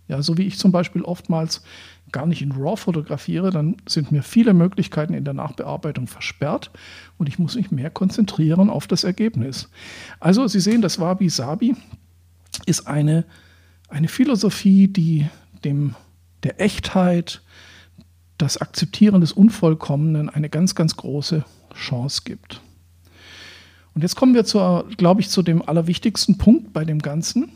Ja, 0.07 0.21
so 0.21 0.37
wie 0.37 0.43
ich 0.43 0.57
zum 0.57 0.71
Beispiel 0.71 1.01
oftmals 1.01 1.63
gar 2.11 2.25
nicht 2.25 2.41
in 2.41 2.51
RAW 2.51 2.77
fotografiere, 2.77 3.49
dann 3.49 3.77
sind 3.87 4.11
mir 4.11 4.21
viele 4.21 4.53
Möglichkeiten 4.53 5.13
in 5.13 5.25
der 5.25 5.33
Nachbearbeitung 5.33 6.07
versperrt 6.07 6.71
und 7.17 7.27
ich 7.27 7.39
muss 7.39 7.55
mich 7.55 7.71
mehr 7.71 7.89
konzentrieren 7.89 8.69
auf 8.69 8.87
das 8.87 9.03
Ergebnis. 9.03 9.69
Also 10.19 10.47
Sie 10.47 10.59
sehen, 10.59 10.81
das 10.81 10.99
Wabi 10.99 11.29
Sabi 11.29 11.75
ist 12.65 12.87
eine, 12.87 13.25
eine 13.89 14.07
Philosophie, 14.07 14.87
die 14.87 15.27
dem, 15.63 15.95
der 16.43 16.61
Echtheit, 16.61 17.41
das 18.37 18.57
Akzeptieren 18.57 19.21
des 19.21 19.31
Unvollkommenen 19.31 20.29
eine 20.29 20.49
ganz, 20.49 20.75
ganz 20.75 20.95
große 20.95 21.45
Chance 21.75 22.21
gibt. 22.25 22.61
Und 23.93 24.01
jetzt 24.01 24.15
kommen 24.15 24.33
wir, 24.33 24.45
zur, 24.45 24.87
glaube 24.97 25.21
ich, 25.21 25.29
zu 25.29 25.43
dem 25.43 25.61
allerwichtigsten 25.61 26.37
Punkt 26.37 26.73
bei 26.73 26.83
dem 26.83 26.99
Ganzen. 26.99 27.51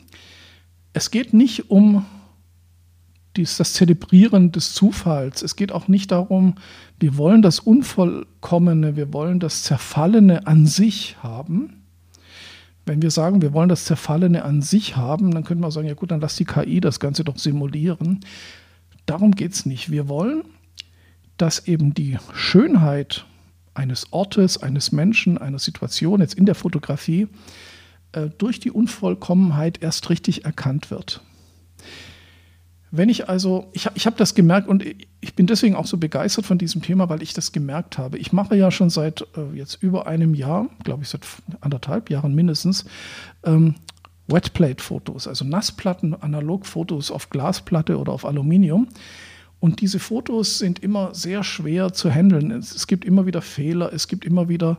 Es 0.93 1.11
geht 1.11 1.33
nicht 1.33 1.69
um 1.71 2.05
dies, 3.35 3.57
das 3.57 3.73
Zelebrieren 3.73 4.51
des 4.51 4.73
Zufalls. 4.73 5.41
Es 5.41 5.55
geht 5.55 5.71
auch 5.71 5.87
nicht 5.87 6.11
darum, 6.11 6.55
wir 6.99 7.17
wollen 7.17 7.41
das 7.41 7.59
Unvollkommene, 7.59 8.95
wir 8.95 9.13
wollen 9.13 9.39
das 9.39 9.63
Zerfallene 9.63 10.47
an 10.47 10.65
sich 10.65 11.17
haben. 11.21 11.83
Wenn 12.85 13.01
wir 13.01 13.11
sagen, 13.11 13.41
wir 13.41 13.53
wollen 13.53 13.69
das 13.69 13.85
Zerfallene 13.85 14.43
an 14.43 14.61
sich 14.61 14.95
haben, 14.95 15.31
dann 15.31 15.43
könnte 15.43 15.61
man 15.61 15.71
sagen, 15.71 15.87
ja 15.87 15.93
gut, 15.93 16.11
dann 16.11 16.21
lass 16.21 16.35
die 16.35 16.45
KI 16.45 16.79
das 16.81 16.99
Ganze 16.99 17.23
doch 17.23 17.37
simulieren. 17.37 18.21
Darum 19.05 19.31
geht 19.31 19.53
es 19.53 19.65
nicht. 19.65 19.91
Wir 19.91 20.07
wollen, 20.07 20.43
dass 21.37 21.67
eben 21.67 21.93
die 21.93 22.17
Schönheit 22.33 23.25
eines 23.73 24.11
Ortes, 24.11 24.61
eines 24.61 24.91
Menschen, 24.91 25.37
einer 25.37 25.59
Situation, 25.59 26.21
jetzt 26.21 26.33
in 26.33 26.45
der 26.45 26.55
Fotografie, 26.55 27.27
äh, 28.11 28.29
durch 28.37 28.59
die 28.59 28.71
Unvollkommenheit 28.71 29.81
erst 29.81 30.09
richtig 30.09 30.45
erkannt 30.45 30.89
wird. 30.89 31.21
Wenn 32.89 33.09
ich 33.09 33.27
also, 33.27 33.69
ich, 33.73 33.89
ich 33.95 34.05
habe 34.05 34.15
das 34.15 34.33
gemerkt 34.33 34.67
und 34.67 34.83
ich 35.19 35.35
bin 35.35 35.45
deswegen 35.45 35.75
auch 35.75 35.85
so 35.85 35.97
begeistert 35.97 36.45
von 36.45 36.57
diesem 36.57 36.81
Thema, 36.81 37.09
weil 37.09 37.21
ich 37.21 37.33
das 37.33 37.51
gemerkt 37.51 37.97
habe. 37.97 38.17
Ich 38.17 38.31
mache 38.31 38.55
ja 38.55 38.71
schon 38.71 38.89
seit 38.89 39.27
äh, 39.35 39.55
jetzt 39.55 39.83
über 39.83 40.07
einem 40.07 40.33
Jahr, 40.33 40.69
glaube 40.83 41.03
ich 41.03 41.09
seit 41.09 41.25
anderthalb 41.59 42.09
Jahren 42.09 42.33
mindestens, 42.33 42.85
ähm, 43.43 43.75
Wetplate-Fotos, 44.27 45.27
also 45.27 45.45
Nassplatten, 45.45 46.13
Analogfotos 46.13 47.11
auf 47.11 47.29
Glasplatte 47.29 47.97
oder 47.97 48.13
auf 48.13 48.25
Aluminium. 48.25 48.87
Und 49.59 49.81
diese 49.81 49.99
Fotos 49.99 50.59
sind 50.59 50.79
immer 50.83 51.15
sehr 51.15 51.43
schwer 51.43 51.93
zu 51.93 52.11
handeln. 52.11 52.51
Es, 52.51 52.87
gibt 52.87 53.05
immer 53.05 53.25
wieder 53.25 53.41
Fehler, 53.41 53.91
es 53.91 54.07
gibt 54.07 54.23
immer 54.23 54.49
wieder 54.49 54.77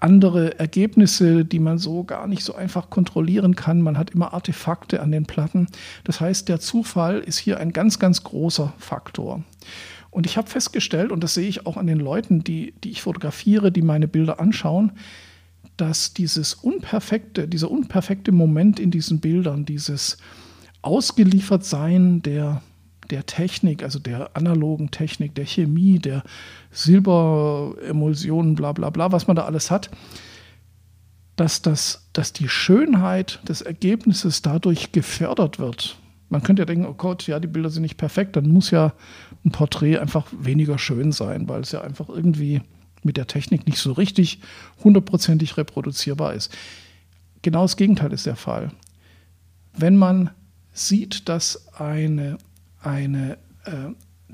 andere 0.00 0.58
Ergebnisse, 0.58 1.44
die 1.44 1.60
man 1.60 1.78
so 1.78 2.04
gar 2.04 2.26
nicht 2.26 2.42
so 2.42 2.54
einfach 2.54 2.90
kontrollieren 2.90 3.54
kann. 3.56 3.80
Man 3.80 3.96
hat 3.96 4.10
immer 4.10 4.34
Artefakte 4.34 5.00
an 5.00 5.12
den 5.12 5.26
Platten. 5.26 5.68
Das 6.04 6.20
heißt, 6.20 6.48
der 6.48 6.60
Zufall 6.60 7.20
ist 7.20 7.38
hier 7.38 7.58
ein 7.58 7.72
ganz, 7.72 7.98
ganz 7.98 8.24
großer 8.24 8.74
Faktor. 8.78 9.44
Und 10.10 10.26
ich 10.26 10.36
habe 10.36 10.48
festgestellt, 10.48 11.12
und 11.12 11.22
das 11.22 11.34
sehe 11.34 11.48
ich 11.48 11.66
auch 11.66 11.76
an 11.76 11.86
den 11.86 12.00
Leuten, 12.00 12.42
die, 12.42 12.74
die 12.82 12.90
ich 12.90 13.02
fotografiere, 13.02 13.70
die 13.70 13.82
meine 13.82 14.08
Bilder 14.08 14.40
anschauen, 14.40 14.92
dass 15.76 16.14
dieses 16.14 16.54
unperfekte, 16.54 17.46
dieser 17.46 17.70
unperfekte 17.70 18.32
Moment 18.32 18.80
in 18.80 18.90
diesen 18.90 19.20
Bildern, 19.20 19.66
dieses 19.66 20.16
Ausgeliefertsein 20.82 22.22
der 22.22 22.62
der 23.10 23.26
Technik, 23.26 23.82
also 23.82 23.98
der 23.98 24.36
analogen 24.36 24.90
Technik, 24.90 25.34
der 25.34 25.46
Chemie, 25.46 25.98
der 25.98 26.22
Silberemulsionen, 26.70 28.54
bla 28.54 28.72
bla 28.72 28.90
bla, 28.90 29.12
was 29.12 29.26
man 29.26 29.36
da 29.36 29.44
alles 29.44 29.70
hat, 29.70 29.90
dass, 31.36 31.62
das, 31.62 32.08
dass 32.12 32.32
die 32.32 32.48
Schönheit 32.48 33.40
des 33.48 33.60
Ergebnisses 33.60 34.42
dadurch 34.42 34.92
gefördert 34.92 35.58
wird. 35.58 35.96
Man 36.28 36.42
könnte 36.42 36.62
ja 36.62 36.66
denken, 36.66 36.86
oh 36.86 36.94
Gott, 36.94 37.26
ja, 37.26 37.38
die 37.38 37.46
Bilder 37.46 37.70
sind 37.70 37.82
nicht 37.82 37.98
perfekt, 37.98 38.36
dann 38.36 38.48
muss 38.48 38.70
ja 38.70 38.92
ein 39.44 39.52
Porträt 39.52 39.98
einfach 39.98 40.26
weniger 40.36 40.78
schön 40.78 41.12
sein, 41.12 41.48
weil 41.48 41.60
es 41.60 41.72
ja 41.72 41.82
einfach 41.82 42.08
irgendwie 42.08 42.62
mit 43.04 43.16
der 43.16 43.28
Technik 43.28 43.66
nicht 43.66 43.78
so 43.78 43.92
richtig 43.92 44.40
hundertprozentig 44.82 45.56
reproduzierbar 45.56 46.34
ist. 46.34 46.52
Genau 47.42 47.62
das 47.62 47.76
Gegenteil 47.76 48.12
ist 48.12 48.26
der 48.26 48.34
Fall. 48.34 48.72
Wenn 49.72 49.96
man 49.96 50.30
sieht, 50.72 51.28
dass 51.28 51.72
eine 51.74 52.38
eine, 52.86 53.38
äh, 53.64 53.92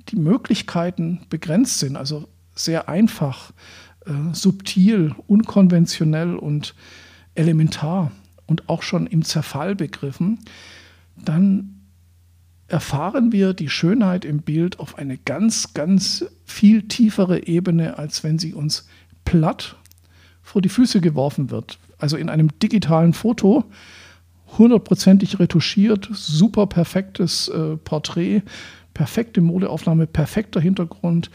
die 0.09 0.17
Möglichkeiten 0.17 1.23
begrenzt 1.29 1.79
sind, 1.79 1.97
also 1.97 2.29
sehr 2.55 2.88
einfach, 2.88 3.53
äh, 4.07 4.35
subtil, 4.35 5.15
unkonventionell 5.27 6.37
und 6.37 6.75
elementar 7.35 8.12
und 8.47 8.69
auch 8.69 8.83
schon 8.83 9.07
im 9.07 9.25
Zerfall 9.25 9.75
begriffen, 9.75 10.38
dann 11.17 11.81
erfahren 12.69 13.33
wir 13.33 13.55
die 13.55 13.69
Schönheit 13.69 14.25
im 14.25 14.43
Bild 14.43 14.79
auf 14.79 14.99
eine 14.99 15.19
ganz, 15.19 15.75
ganz 15.75 16.25
viel 16.45 16.88
tiefere 16.88 17.47
Ebene, 17.47 17.99
als 17.99 18.25
wenn 18.25 18.38
sie 18.38 18.55
uns 18.55 18.87
platt 19.25 19.77
vor 20.43 20.62
die 20.62 20.69
Füße 20.69 21.01
geworfen 21.01 21.51
wird. 21.51 21.79
Also 21.99 22.17
in 22.17 22.29
einem 22.29 22.59
digitalen 22.59 23.12
Foto 23.12 23.65
hundertprozentig 24.59 25.38
retuschiert, 25.38 26.09
super 26.12 26.67
perfektes 26.67 27.49
äh, 27.49 27.77
Porträt, 27.77 28.43
perfekte 28.95 29.41
Modeaufnahme, 29.41 30.07
perfekter 30.07 30.61
Hintergrund. 30.61 31.31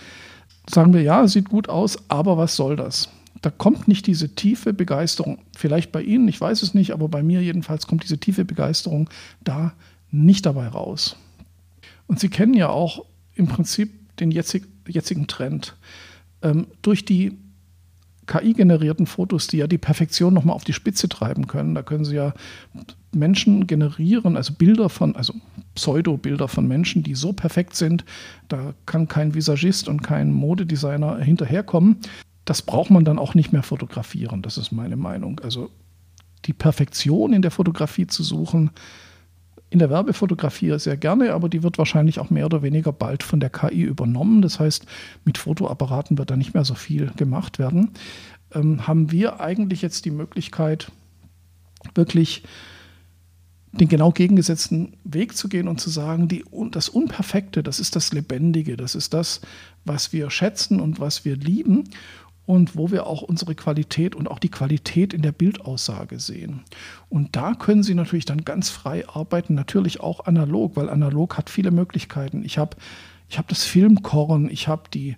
Sagen 0.69 0.93
wir, 0.93 1.01
ja, 1.01 1.27
sieht 1.27 1.49
gut 1.49 1.69
aus, 1.69 1.97
aber 2.09 2.37
was 2.37 2.55
soll 2.55 2.75
das? 2.75 3.09
Da 3.41 3.49
kommt 3.49 3.87
nicht 3.87 4.07
diese 4.07 4.35
tiefe 4.35 4.73
Begeisterung. 4.73 5.39
Vielleicht 5.55 5.91
bei 5.91 6.01
Ihnen, 6.01 6.27
ich 6.27 6.41
weiß 6.41 6.63
es 6.63 6.73
nicht, 6.73 6.91
aber 6.91 7.07
bei 7.07 7.23
mir 7.23 7.41
jedenfalls 7.41 7.87
kommt 7.87 8.03
diese 8.03 8.17
tiefe 8.17 8.45
Begeisterung 8.45 9.09
da 9.43 9.73
nicht 10.11 10.45
dabei 10.45 10.67
raus. 10.67 11.15
Und 12.07 12.19
Sie 12.19 12.29
kennen 12.29 12.53
ja 12.53 12.69
auch 12.69 13.05
im 13.35 13.47
Prinzip 13.47 14.17
den 14.17 14.31
jetzig, 14.31 14.65
jetzigen 14.87 15.27
Trend. 15.27 15.75
Ähm, 16.41 16.67
durch 16.81 17.05
die 17.05 17.37
KI-generierten 18.27 19.05
Fotos, 19.05 19.47
die 19.47 19.57
ja 19.57 19.67
die 19.67 19.77
Perfektion 19.77 20.33
nochmal 20.33 20.55
auf 20.55 20.63
die 20.63 20.73
Spitze 20.73 21.07
treiben 21.07 21.47
können. 21.47 21.75
Da 21.75 21.81
können 21.81 22.05
Sie 22.05 22.15
ja 22.15 22.33
Menschen 23.17 23.67
generieren, 23.67 24.37
also 24.37 24.53
Bilder 24.53 24.89
von, 24.89 25.15
also 25.15 25.33
Pseudo-Bilder 25.75 26.47
von 26.47 26.67
Menschen, 26.67 27.03
die 27.03 27.15
so 27.15 27.33
perfekt 27.33 27.75
sind, 27.75 28.05
da 28.47 28.73
kann 28.85 29.07
kein 29.07 29.33
Visagist 29.33 29.87
und 29.87 30.01
kein 30.01 30.31
Modedesigner 30.31 31.19
hinterherkommen. 31.19 31.97
Das 32.45 32.61
braucht 32.61 32.91
man 32.91 33.05
dann 33.05 33.19
auch 33.19 33.33
nicht 33.33 33.51
mehr 33.51 33.63
fotografieren, 33.63 34.41
das 34.41 34.57
ist 34.57 34.71
meine 34.71 34.95
Meinung. 34.95 35.39
Also 35.43 35.69
die 36.45 36.53
Perfektion 36.53 37.33
in 37.33 37.41
der 37.41 37.51
Fotografie 37.51 38.07
zu 38.07 38.23
suchen, 38.23 38.71
in 39.69 39.79
der 39.79 39.89
Werbefotografie 39.89 40.79
sehr 40.79 40.95
gerne, 40.95 41.33
aber 41.33 41.49
die 41.49 41.61
wird 41.61 41.77
wahrscheinlich 41.77 42.19
auch 42.19 42.29
mehr 42.29 42.45
oder 42.45 42.61
weniger 42.61 42.93
bald 42.93 43.23
von 43.23 43.39
der 43.39 43.49
KI 43.49 43.81
übernommen. 43.81 44.41
Das 44.41 44.59
heißt, 44.59 44.85
mit 45.25 45.37
Fotoapparaten 45.37 46.17
wird 46.17 46.31
da 46.31 46.37
nicht 46.37 46.53
mehr 46.53 46.63
so 46.63 46.73
viel 46.73 47.11
gemacht 47.17 47.59
werden. 47.59 47.91
Ähm, 48.53 48.87
haben 48.87 49.11
wir 49.11 49.41
eigentlich 49.41 49.81
jetzt 49.81 50.05
die 50.05 50.11
Möglichkeit, 50.11 50.89
wirklich 51.95 52.43
den 53.71 53.87
genau 53.87 54.11
gegengesetzten 54.11 54.93
Weg 55.03 55.35
zu 55.35 55.49
gehen 55.49 55.67
und 55.67 55.79
zu 55.79 55.89
sagen, 55.89 56.27
die, 56.27 56.43
das 56.71 56.89
Unperfekte, 56.89 57.63
das 57.63 57.79
ist 57.79 57.95
das 57.95 58.13
Lebendige, 58.13 58.77
das 58.77 58.95
ist 58.95 59.13
das, 59.13 59.41
was 59.85 60.13
wir 60.13 60.29
schätzen 60.29 60.79
und 60.79 60.99
was 60.99 61.25
wir 61.25 61.35
lieben 61.35 61.85
und 62.45 62.77
wo 62.77 62.91
wir 62.91 63.05
auch 63.05 63.21
unsere 63.21 63.55
Qualität 63.55 64.15
und 64.15 64.27
auch 64.27 64.39
die 64.39 64.49
Qualität 64.49 65.13
in 65.13 65.21
der 65.21 65.33
Bildaussage 65.33 66.19
sehen. 66.19 66.61
Und 67.09 67.35
da 67.35 67.53
können 67.53 67.83
Sie 67.83 67.93
natürlich 67.93 68.25
dann 68.25 68.45
ganz 68.45 68.69
frei 68.69 69.07
arbeiten, 69.07 69.53
natürlich 69.53 69.99
auch 69.99 70.25
analog, 70.25 70.75
weil 70.77 70.89
analog 70.89 71.37
hat 71.37 71.49
viele 71.49 71.71
Möglichkeiten. 71.71 72.43
Ich 72.45 72.57
habe 72.57 72.77
ich 73.29 73.37
hab 73.37 73.49
das 73.49 73.65
Filmkorn, 73.65 74.49
ich 74.49 74.69
habe 74.69 74.83
die 74.93 75.17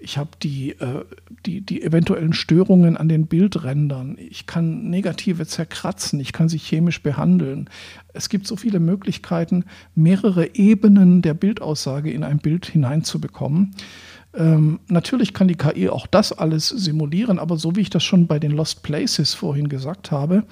ich 0.00 0.16
habe 0.18 0.30
die, 0.42 0.70
äh, 0.72 1.04
die, 1.46 1.60
die 1.60 1.82
eventuellen 1.82 2.32
Störungen 2.32 2.96
an 2.96 3.08
den 3.08 3.26
Bildrändern. 3.26 4.16
Ich 4.18 4.46
kann 4.46 4.88
Negative 4.88 5.46
zerkratzen. 5.46 6.18
Ich 6.20 6.32
kann 6.32 6.48
sie 6.48 6.58
chemisch 6.58 7.02
behandeln. 7.02 7.68
Es 8.14 8.28
gibt 8.28 8.46
so 8.46 8.56
viele 8.56 8.80
Möglichkeiten, 8.80 9.64
mehrere 9.94 10.54
Ebenen 10.54 11.22
der 11.22 11.34
Bildaussage 11.34 12.10
in 12.10 12.24
ein 12.24 12.38
Bild 12.38 12.66
hineinzubekommen. 12.66 13.74
Ähm, 14.34 14.80
natürlich 14.88 15.34
kann 15.34 15.48
die 15.48 15.56
KI 15.56 15.88
auch 15.88 16.06
das 16.06 16.32
alles 16.32 16.68
simulieren, 16.68 17.38
aber 17.38 17.56
so 17.56 17.76
wie 17.76 17.80
ich 17.80 17.90
das 17.90 18.04
schon 18.04 18.26
bei 18.26 18.38
den 18.38 18.52
Lost 18.52 18.82
Places 18.82 19.34
vorhin 19.34 19.68
gesagt 19.68 20.10
habe, 20.10 20.44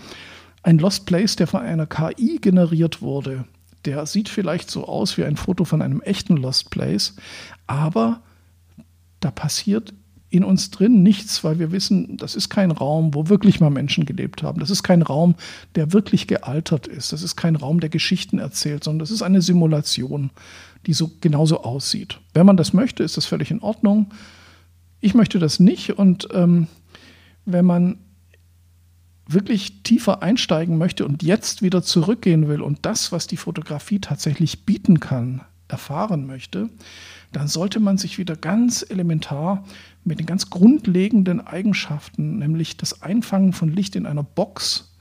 ein 0.63 0.79
Lost 0.79 1.07
Place, 1.07 1.37
der 1.37 1.47
von 1.47 1.61
einer 1.61 1.87
KI 1.87 2.39
generiert 2.41 3.01
wurde, 3.01 3.45
der 3.85 4.05
sieht 4.07 4.29
vielleicht 4.29 4.71
so 4.71 4.87
aus 4.87 5.17
wie 5.17 5.25
ein 5.25 5.37
Foto 5.37 5.65
von 5.65 5.81
einem 5.81 6.01
echten 6.01 6.37
Lost 6.37 6.71
Place, 6.71 7.15
aber 7.69 8.21
da 9.21 9.31
passiert 9.31 9.95
in 10.31 10.45
uns 10.45 10.71
drin 10.71 11.03
nichts, 11.03 11.43
weil 11.43 11.59
wir 11.59 11.73
wissen, 11.73 12.19
das 12.19 12.35
ist 12.35 12.51
kein 12.51 12.71
Raum, 12.71 13.15
wo 13.15 13.29
wirklich 13.29 13.61
mal 13.61 13.71
Menschen 13.71 14.05
gelebt 14.05 14.43
haben. 14.43 14.61
Das 14.61 14.71
ist 14.71 14.83
kein 14.83 15.01
Raum, 15.03 15.37
der 15.75 15.93
wirklich 15.93 16.27
gealtert 16.27 16.87
ist. 16.87 17.13
Das 17.13 17.23
ist 17.23 17.37
kein 17.37 17.57
Raum, 17.57 17.81
der 17.81 17.89
Geschichten 17.89 18.39
erzählt, 18.39 18.85
sondern 18.85 18.99
das 19.01 19.11
ist 19.11 19.23
eine 19.23 19.41
Simulation, 19.41 20.31
die 20.87 20.93
so 20.93 21.11
genauso 21.21 21.63
aussieht. 21.63 22.21
Wenn 22.35 22.45
man 22.45 22.59
das 22.59 22.75
möchte, 22.75 23.03
ist 23.03 23.17
das 23.17 23.25
völlig 23.25 23.51
in 23.51 23.61
Ordnung. 23.61 24.11
Ich 25.01 25.15
möchte 25.15 25.39
das 25.39 25.61
nicht. 25.61 25.99
Und 25.99 26.29
ähm, 26.33 26.69
wenn 27.47 27.65
man 27.65 27.99
wirklich 29.27 29.83
tiefer 29.83 30.23
einsteigen 30.23 30.77
möchte 30.77 31.07
und 31.07 31.23
jetzt 31.23 31.63
wieder 31.63 31.83
zurückgehen 31.83 32.49
will 32.49 32.61
und 32.61 32.85
das, 32.85 33.13
was 33.13 33.27
die 33.27 33.37
Fotografie 33.37 34.01
tatsächlich 34.01 34.67
bieten 34.67 35.01
kann, 35.01 35.43
erfahren 35.69 36.27
möchte, 36.27 36.71
dann 37.33 37.49
sollte 37.49 37.81
man 37.81 37.99
sich 37.99 38.19
wieder 38.19 38.37
ganz 38.37 38.85
elementar 38.89 39.65
mit 40.05 40.19
den 40.19 40.27
ganz 40.27 40.51
grundlegenden 40.51 41.47
Eigenschaften, 41.47 42.39
nämlich 42.39 42.77
das 42.77 43.03
Einfangen 43.03 43.53
von 43.53 43.69
Licht 43.69 43.97
in 43.97 44.07
einer 44.07 44.23
Box, 44.23 44.95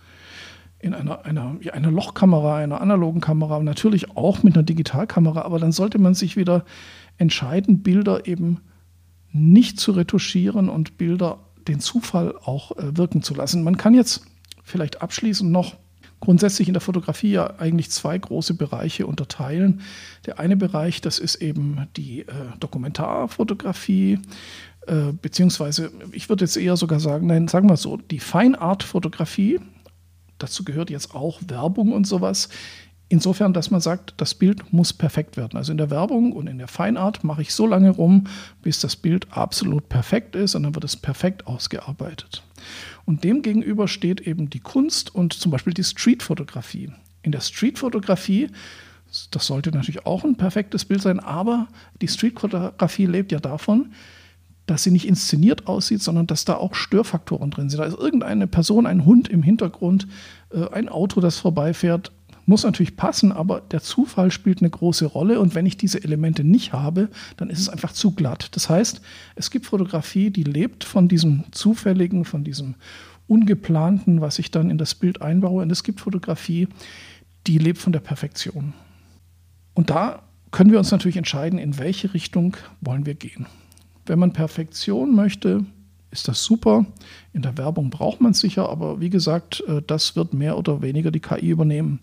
in 0.79 0.93
einer, 0.93 1.25
einer, 1.25 1.57
einer 1.71 1.91
Lochkamera, 1.91 2.57
einer 2.57 2.81
analogen 2.81 3.21
Kamera, 3.21 3.59
natürlich 3.61 4.15
auch 4.15 4.43
mit 4.43 4.55
einer 4.55 4.63
Digitalkamera, 4.63 5.41
aber 5.41 5.59
dann 5.59 5.71
sollte 5.71 5.99
man 5.99 6.13
sich 6.13 6.37
wieder 6.37 6.65
entscheiden, 7.17 7.81
Bilder 7.81 8.27
eben 8.27 8.59
nicht 9.31 9.79
zu 9.79 9.91
retuschieren 9.91 10.69
und 10.69 10.97
Bilder 10.97 11.39
den 11.67 11.79
Zufall 11.79 12.35
auch 12.43 12.71
äh, 12.77 12.97
wirken 12.97 13.21
zu 13.21 13.33
lassen. 13.33 13.63
Man 13.63 13.77
kann 13.77 13.93
jetzt 13.93 14.25
vielleicht 14.63 15.01
abschließend 15.01 15.51
noch 15.51 15.75
grundsätzlich 16.19 16.67
in 16.67 16.73
der 16.73 16.81
Fotografie 16.81 17.31
ja 17.31 17.59
eigentlich 17.59 17.91
zwei 17.91 18.17
große 18.17 18.55
Bereiche 18.55 19.05
unterteilen. 19.05 19.81
Der 20.25 20.39
eine 20.39 20.57
Bereich, 20.57 21.01
das 21.01 21.19
ist 21.19 21.35
eben 21.35 21.87
die 21.95 22.21
äh, 22.21 22.33
Dokumentarfotografie, 22.59 24.19
äh, 24.87 25.13
beziehungsweise 25.21 25.91
ich 26.11 26.29
würde 26.29 26.45
jetzt 26.45 26.57
eher 26.57 26.77
sogar 26.77 26.99
sagen, 26.99 27.27
nein, 27.27 27.47
sagen 27.47 27.69
wir 27.69 27.77
so, 27.77 27.97
die 27.97 28.19
Feinart-Fotografie, 28.19 29.59
dazu 30.37 30.63
gehört 30.63 30.89
jetzt 30.89 31.13
auch 31.13 31.39
Werbung 31.47 31.91
und 31.91 32.07
sowas. 32.07 32.49
Insofern, 33.09 33.53
dass 33.53 33.71
man 33.71 33.79
sagt, 33.79 34.15
das 34.17 34.35
Bild 34.35 34.73
muss 34.73 34.91
perfekt 34.91 35.37
werden. 35.37 35.55
Also 35.55 35.71
in 35.71 35.77
der 35.77 35.89
Werbung 35.89 36.33
und 36.33 36.47
in 36.47 36.57
der 36.57 36.67
Feinart 36.67 37.23
mache 37.23 37.41
ich 37.41 37.53
so 37.53 37.65
lange 37.65 37.89
rum, 37.89 38.25
bis 38.61 38.81
das 38.81 38.97
Bild 38.97 39.27
absolut 39.31 39.87
perfekt 39.87 40.35
ist 40.35 40.55
und 40.55 40.63
dann 40.63 40.75
wird 40.75 40.83
es 40.83 40.97
perfekt 40.97 41.47
ausgearbeitet. 41.47 42.43
Und 43.07 43.23
dem 43.23 43.41
gegenüber 43.41 43.87
steht 43.87 44.19
eben 44.19 44.49
die 44.49 44.59
Kunst 44.59 45.15
und 45.15 45.31
zum 45.31 45.49
Beispiel 45.49 45.73
die 45.73 45.85
Streetfotografie. 45.85 46.91
In 47.21 47.31
der 47.31 47.39
Streetfotografie, 47.39 48.49
das 49.31 49.47
sollte 49.47 49.71
natürlich 49.71 50.05
auch 50.05 50.25
ein 50.25 50.35
perfektes 50.35 50.83
Bild 50.83 51.01
sein, 51.01 51.21
aber 51.21 51.69
die 52.01 52.09
Streetfotografie 52.09 53.05
lebt 53.05 53.31
ja 53.31 53.39
davon, 53.39 53.93
dass 54.65 54.83
sie 54.83 54.91
nicht 54.91 55.07
inszeniert 55.07 55.67
aussieht, 55.67 56.01
sondern 56.03 56.27
dass 56.27 56.43
da 56.43 56.55
auch 56.55 56.75
Störfaktoren 56.75 57.49
drin 57.49 57.69
sind. 57.69 57.79
Da 57.79 57.85
ist 57.85 57.97
irgendeine 57.97 58.45
Person, 58.45 58.85
ein 58.85 59.05
Hund 59.05 59.29
im 59.29 59.41
Hintergrund, 59.41 60.05
äh, 60.49 60.67
ein 60.71 60.89
Auto, 60.89 61.21
das 61.21 61.39
vorbeifährt, 61.39 62.11
muss 62.47 62.63
natürlich 62.63 62.95
passen, 62.95 63.31
aber 63.31 63.59
der 63.59 63.81
Zufall 63.81 64.31
spielt 64.31 64.61
eine 64.61 64.69
große 64.69 65.05
Rolle 65.05 65.39
und 65.39 65.53
wenn 65.53 65.65
ich 65.65 65.77
diese 65.77 66.03
Elemente 66.03 66.43
nicht 66.43 66.73
habe, 66.73 67.09
dann 67.35 67.49
ist 67.49 67.59
es 67.59 67.69
einfach 67.69 67.91
zu 67.91 68.11
glatt. 68.11 68.49
Das 68.53 68.69
heißt, 68.69 69.01
es 69.35 69.51
gibt 69.51 69.65
Fotografie, 69.65 70.29
die 70.31 70.43
lebt 70.43 70.85
von 70.85 71.09
diesem 71.09 71.43
zufälligen, 71.51 72.23
von 72.23 72.45
diesem 72.45 72.75
ungeplanten, 73.27 74.21
was 74.21 74.39
ich 74.39 74.49
dann 74.49 74.69
in 74.69 74.77
das 74.77 74.95
Bild 74.95 75.21
einbaue 75.21 75.61
und 75.61 75.71
es 75.71 75.83
gibt 75.83 75.99
Fotografie, 75.99 76.69
die 77.47 77.57
lebt 77.57 77.79
von 77.79 77.91
der 77.91 77.99
Perfektion. 77.99 78.73
Und 79.73 79.89
da 79.89 80.23
können 80.51 80.71
wir 80.71 80.79
uns 80.79 80.91
natürlich 80.91 81.17
entscheiden, 81.17 81.59
in 81.59 81.77
welche 81.77 82.13
Richtung 82.13 82.55
wollen 82.79 83.05
wir 83.05 83.15
gehen. 83.15 83.45
Wenn 84.05 84.19
man 84.19 84.31
Perfektion 84.31 85.13
möchte, 85.13 85.65
ist 86.11 86.29
das 86.29 86.43
super. 86.43 86.85
In 87.37 87.43
der 87.43 87.55
Werbung 87.55 87.91
braucht 87.91 88.19
man 88.19 88.31
es 88.31 88.39
sicher, 88.39 88.67
aber 88.67 88.99
wie 88.99 89.11
gesagt, 89.11 89.63
äh, 89.67 89.83
das 89.85 90.15
wird 90.15 90.33
mehr 90.33 90.57
oder 90.57 90.81
weniger 90.81 91.11
die 91.11 91.19
KI 91.19 91.49
übernehmen. 91.51 91.99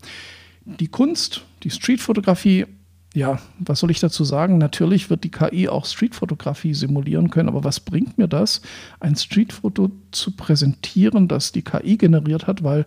Die 0.64 0.86
Kunst, 0.86 1.44
die 1.64 1.70
Streetfotografie, 1.70 2.66
ja, 3.14 3.40
was 3.58 3.80
soll 3.80 3.90
ich 3.90 3.98
dazu 3.98 4.22
sagen? 4.22 4.58
Natürlich 4.58 5.10
wird 5.10 5.24
die 5.24 5.32
KI 5.32 5.68
auch 5.68 5.86
Streetfotografie 5.86 6.72
simulieren 6.72 7.30
können, 7.30 7.48
aber 7.48 7.64
was 7.64 7.80
bringt 7.80 8.16
mir 8.16 8.28
das, 8.28 8.62
ein 9.00 9.16
Streetfoto 9.16 9.90
zu 10.12 10.36
präsentieren, 10.36 11.26
das 11.26 11.50
die 11.50 11.62
KI 11.62 11.96
generiert 11.96 12.46
hat, 12.46 12.62
weil 12.62 12.86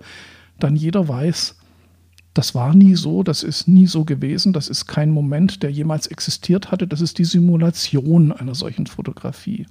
dann 0.58 0.78
jeder 0.78 1.06
weiß, 1.10 1.58
das 2.34 2.56
war 2.56 2.74
nie 2.74 2.96
so, 2.96 3.24
das 3.24 3.44
ist 3.44 3.68
nie 3.68 3.88
so 3.88 4.06
gewesen, 4.06 4.54
das 4.54 4.70
ist 4.70 4.86
kein 4.86 5.12
Moment, 5.12 5.64
der 5.64 5.72
jemals 5.72 6.08
existiert 6.08 6.72
hatte, 6.72 6.88
das 6.88 7.02
ist 7.02 7.18
die 7.18 7.26
Simulation 7.26 8.32
einer 8.32 8.56
solchen 8.56 8.88
Fotografie. 8.88 9.66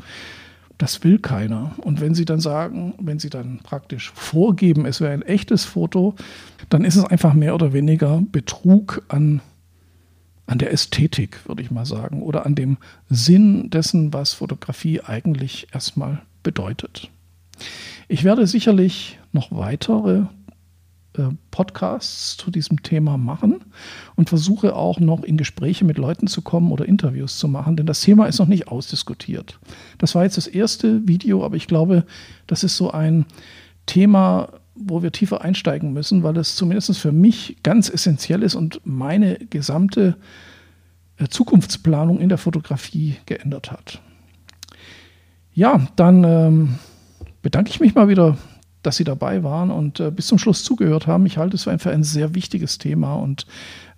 Das 0.79 1.03
will 1.05 1.19
keiner. 1.19 1.73
Und 1.79 2.01
wenn 2.01 2.15
Sie 2.15 2.25
dann 2.25 2.41
sagen, 2.41 2.95
wenn 2.99 3.19
Sie 3.19 3.31
dann 3.31 3.61
praktisch 3.62 4.12
vorgeben, 4.15 4.85
es 4.85 5.01
wäre 5.01 5.12
ein 5.12 5.23
echtes 5.23 5.65
Foto, 5.65 6.15
dann 6.69 6.85
ist 6.85 6.97
es 6.97 7.05
einfach 7.05 7.33
mehr 7.33 7.55
oder 7.55 7.73
weniger 7.73 8.23
Betrug 8.31 9.03
an, 9.09 9.41
an 10.47 10.59
der 10.59 10.73
Ästhetik, 10.73 11.49
würde 11.49 11.62
ich 11.62 11.71
mal 11.71 11.87
sagen, 11.87 12.23
oder 12.23 12.45
an 12.45 12.55
dem 12.55 12.77
Sinn 13.09 13.71
dessen, 13.71 14.12
was 14.12 14.35
Fotografie 14.35 15.01
eigentlich 15.01 15.69
erstmal 15.73 16.21
bedeutet. 16.43 17.11
Ich 18.09 18.23
werde 18.23 18.47
sicherlich 18.47 19.19
noch 19.33 19.51
weitere 19.51 20.25
Podcasts 21.50 22.37
zu 22.37 22.50
diesem 22.50 22.83
Thema 22.83 23.16
machen 23.16 23.57
und 24.14 24.29
versuche 24.29 24.74
auch 24.74 25.00
noch 25.00 25.22
in 25.22 25.37
Gespräche 25.37 25.85
mit 25.85 25.98
Leuten 25.98 26.26
zu 26.26 26.42
kommen 26.42 26.72
oder 26.72 26.87
Interviews 26.87 27.38
zu 27.38 27.48
machen, 27.48 27.76
denn 27.76 27.87
das 27.87 28.00
Thema 28.00 28.26
ist 28.26 28.38
noch 28.38 28.46
nicht 28.46 28.68
ausdiskutiert. 28.68 29.59
Das 29.98 30.14
war 30.14 30.24
jetzt 30.24 30.37
das 30.37 30.46
erste 30.46 31.07
Video, 31.07 31.44
aber 31.44 31.57
ich 31.57 31.66
glaube, 31.66 32.05
das 32.46 32.64
ist 32.64 32.76
so 32.76 32.90
ein 32.90 33.26
Thema, 33.87 34.48
wo 34.74 35.02
wir 35.02 35.12
tiefer 35.12 35.40
einsteigen 35.40 35.92
müssen, 35.92 36.22
weil 36.22 36.37
es 36.37 36.57
zumindest 36.57 36.98
für 36.98 37.12
mich 37.12 37.57
ganz 37.62 37.88
essentiell 37.88 38.42
ist 38.42 38.55
und 38.55 38.81
meine 38.85 39.38
gesamte 39.50 40.16
äh, 41.18 41.29
Zukunftsplanung 41.29 42.20
in 42.20 42.29
der 42.29 42.38
Fotografie 42.38 43.16
geändert 43.26 43.72
hat. 43.72 44.00
Ja, 45.55 45.87
dann 45.96 46.24
ähm, 46.24 46.79
bedanke 47.40 47.70
ich 47.70 47.81
mich 47.81 47.94
mal 47.94 48.09
wieder 48.09 48.37
dass 48.87 48.96
Sie 48.96 49.05
dabei 49.05 49.42
waren 49.42 49.70
und 49.70 50.01
äh, 50.01 50.11
bis 50.11 50.29
zum 50.29 50.38
Schluss 50.38 50.64
zugehört 50.64 51.07
haben. 51.07 51.27
Ich 51.27 51.38
halte 51.38 51.57
es 51.57 51.64
für 51.64 51.90
ein 51.90 52.05
sehr 52.05 52.35
wichtiges 52.35 52.79
Thema 52.79 53.14
und 53.14 53.46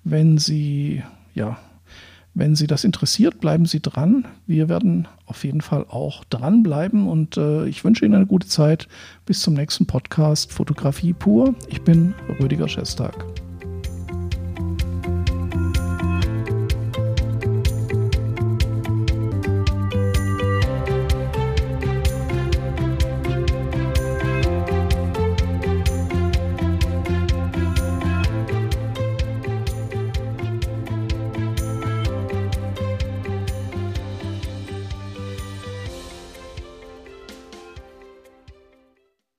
wenn 0.04 0.38
Sie, 0.38 1.02
ja, 1.34 1.58
wenn 2.34 2.54
Sie 2.54 2.66
das 2.66 2.84
interessiert, 2.84 3.40
bleiben 3.40 3.66
Sie 3.66 3.80
dran. 3.80 4.26
Wir 4.46 4.68
werden 4.68 5.08
auf 5.26 5.44
jeden 5.44 5.60
Fall 5.60 5.84
auch 5.88 6.24
dranbleiben 6.24 7.08
und 7.08 7.36
äh, 7.36 7.66
ich 7.66 7.84
wünsche 7.84 8.04
Ihnen 8.04 8.14
eine 8.14 8.26
gute 8.26 8.48
Zeit. 8.48 8.88
Bis 9.26 9.40
zum 9.40 9.54
nächsten 9.54 9.86
Podcast 9.86 10.52
Fotografie 10.52 11.12
pur. 11.12 11.54
Ich 11.68 11.82
bin 11.82 12.14
Rüdiger 12.40 12.68
Schestag. 12.68 13.47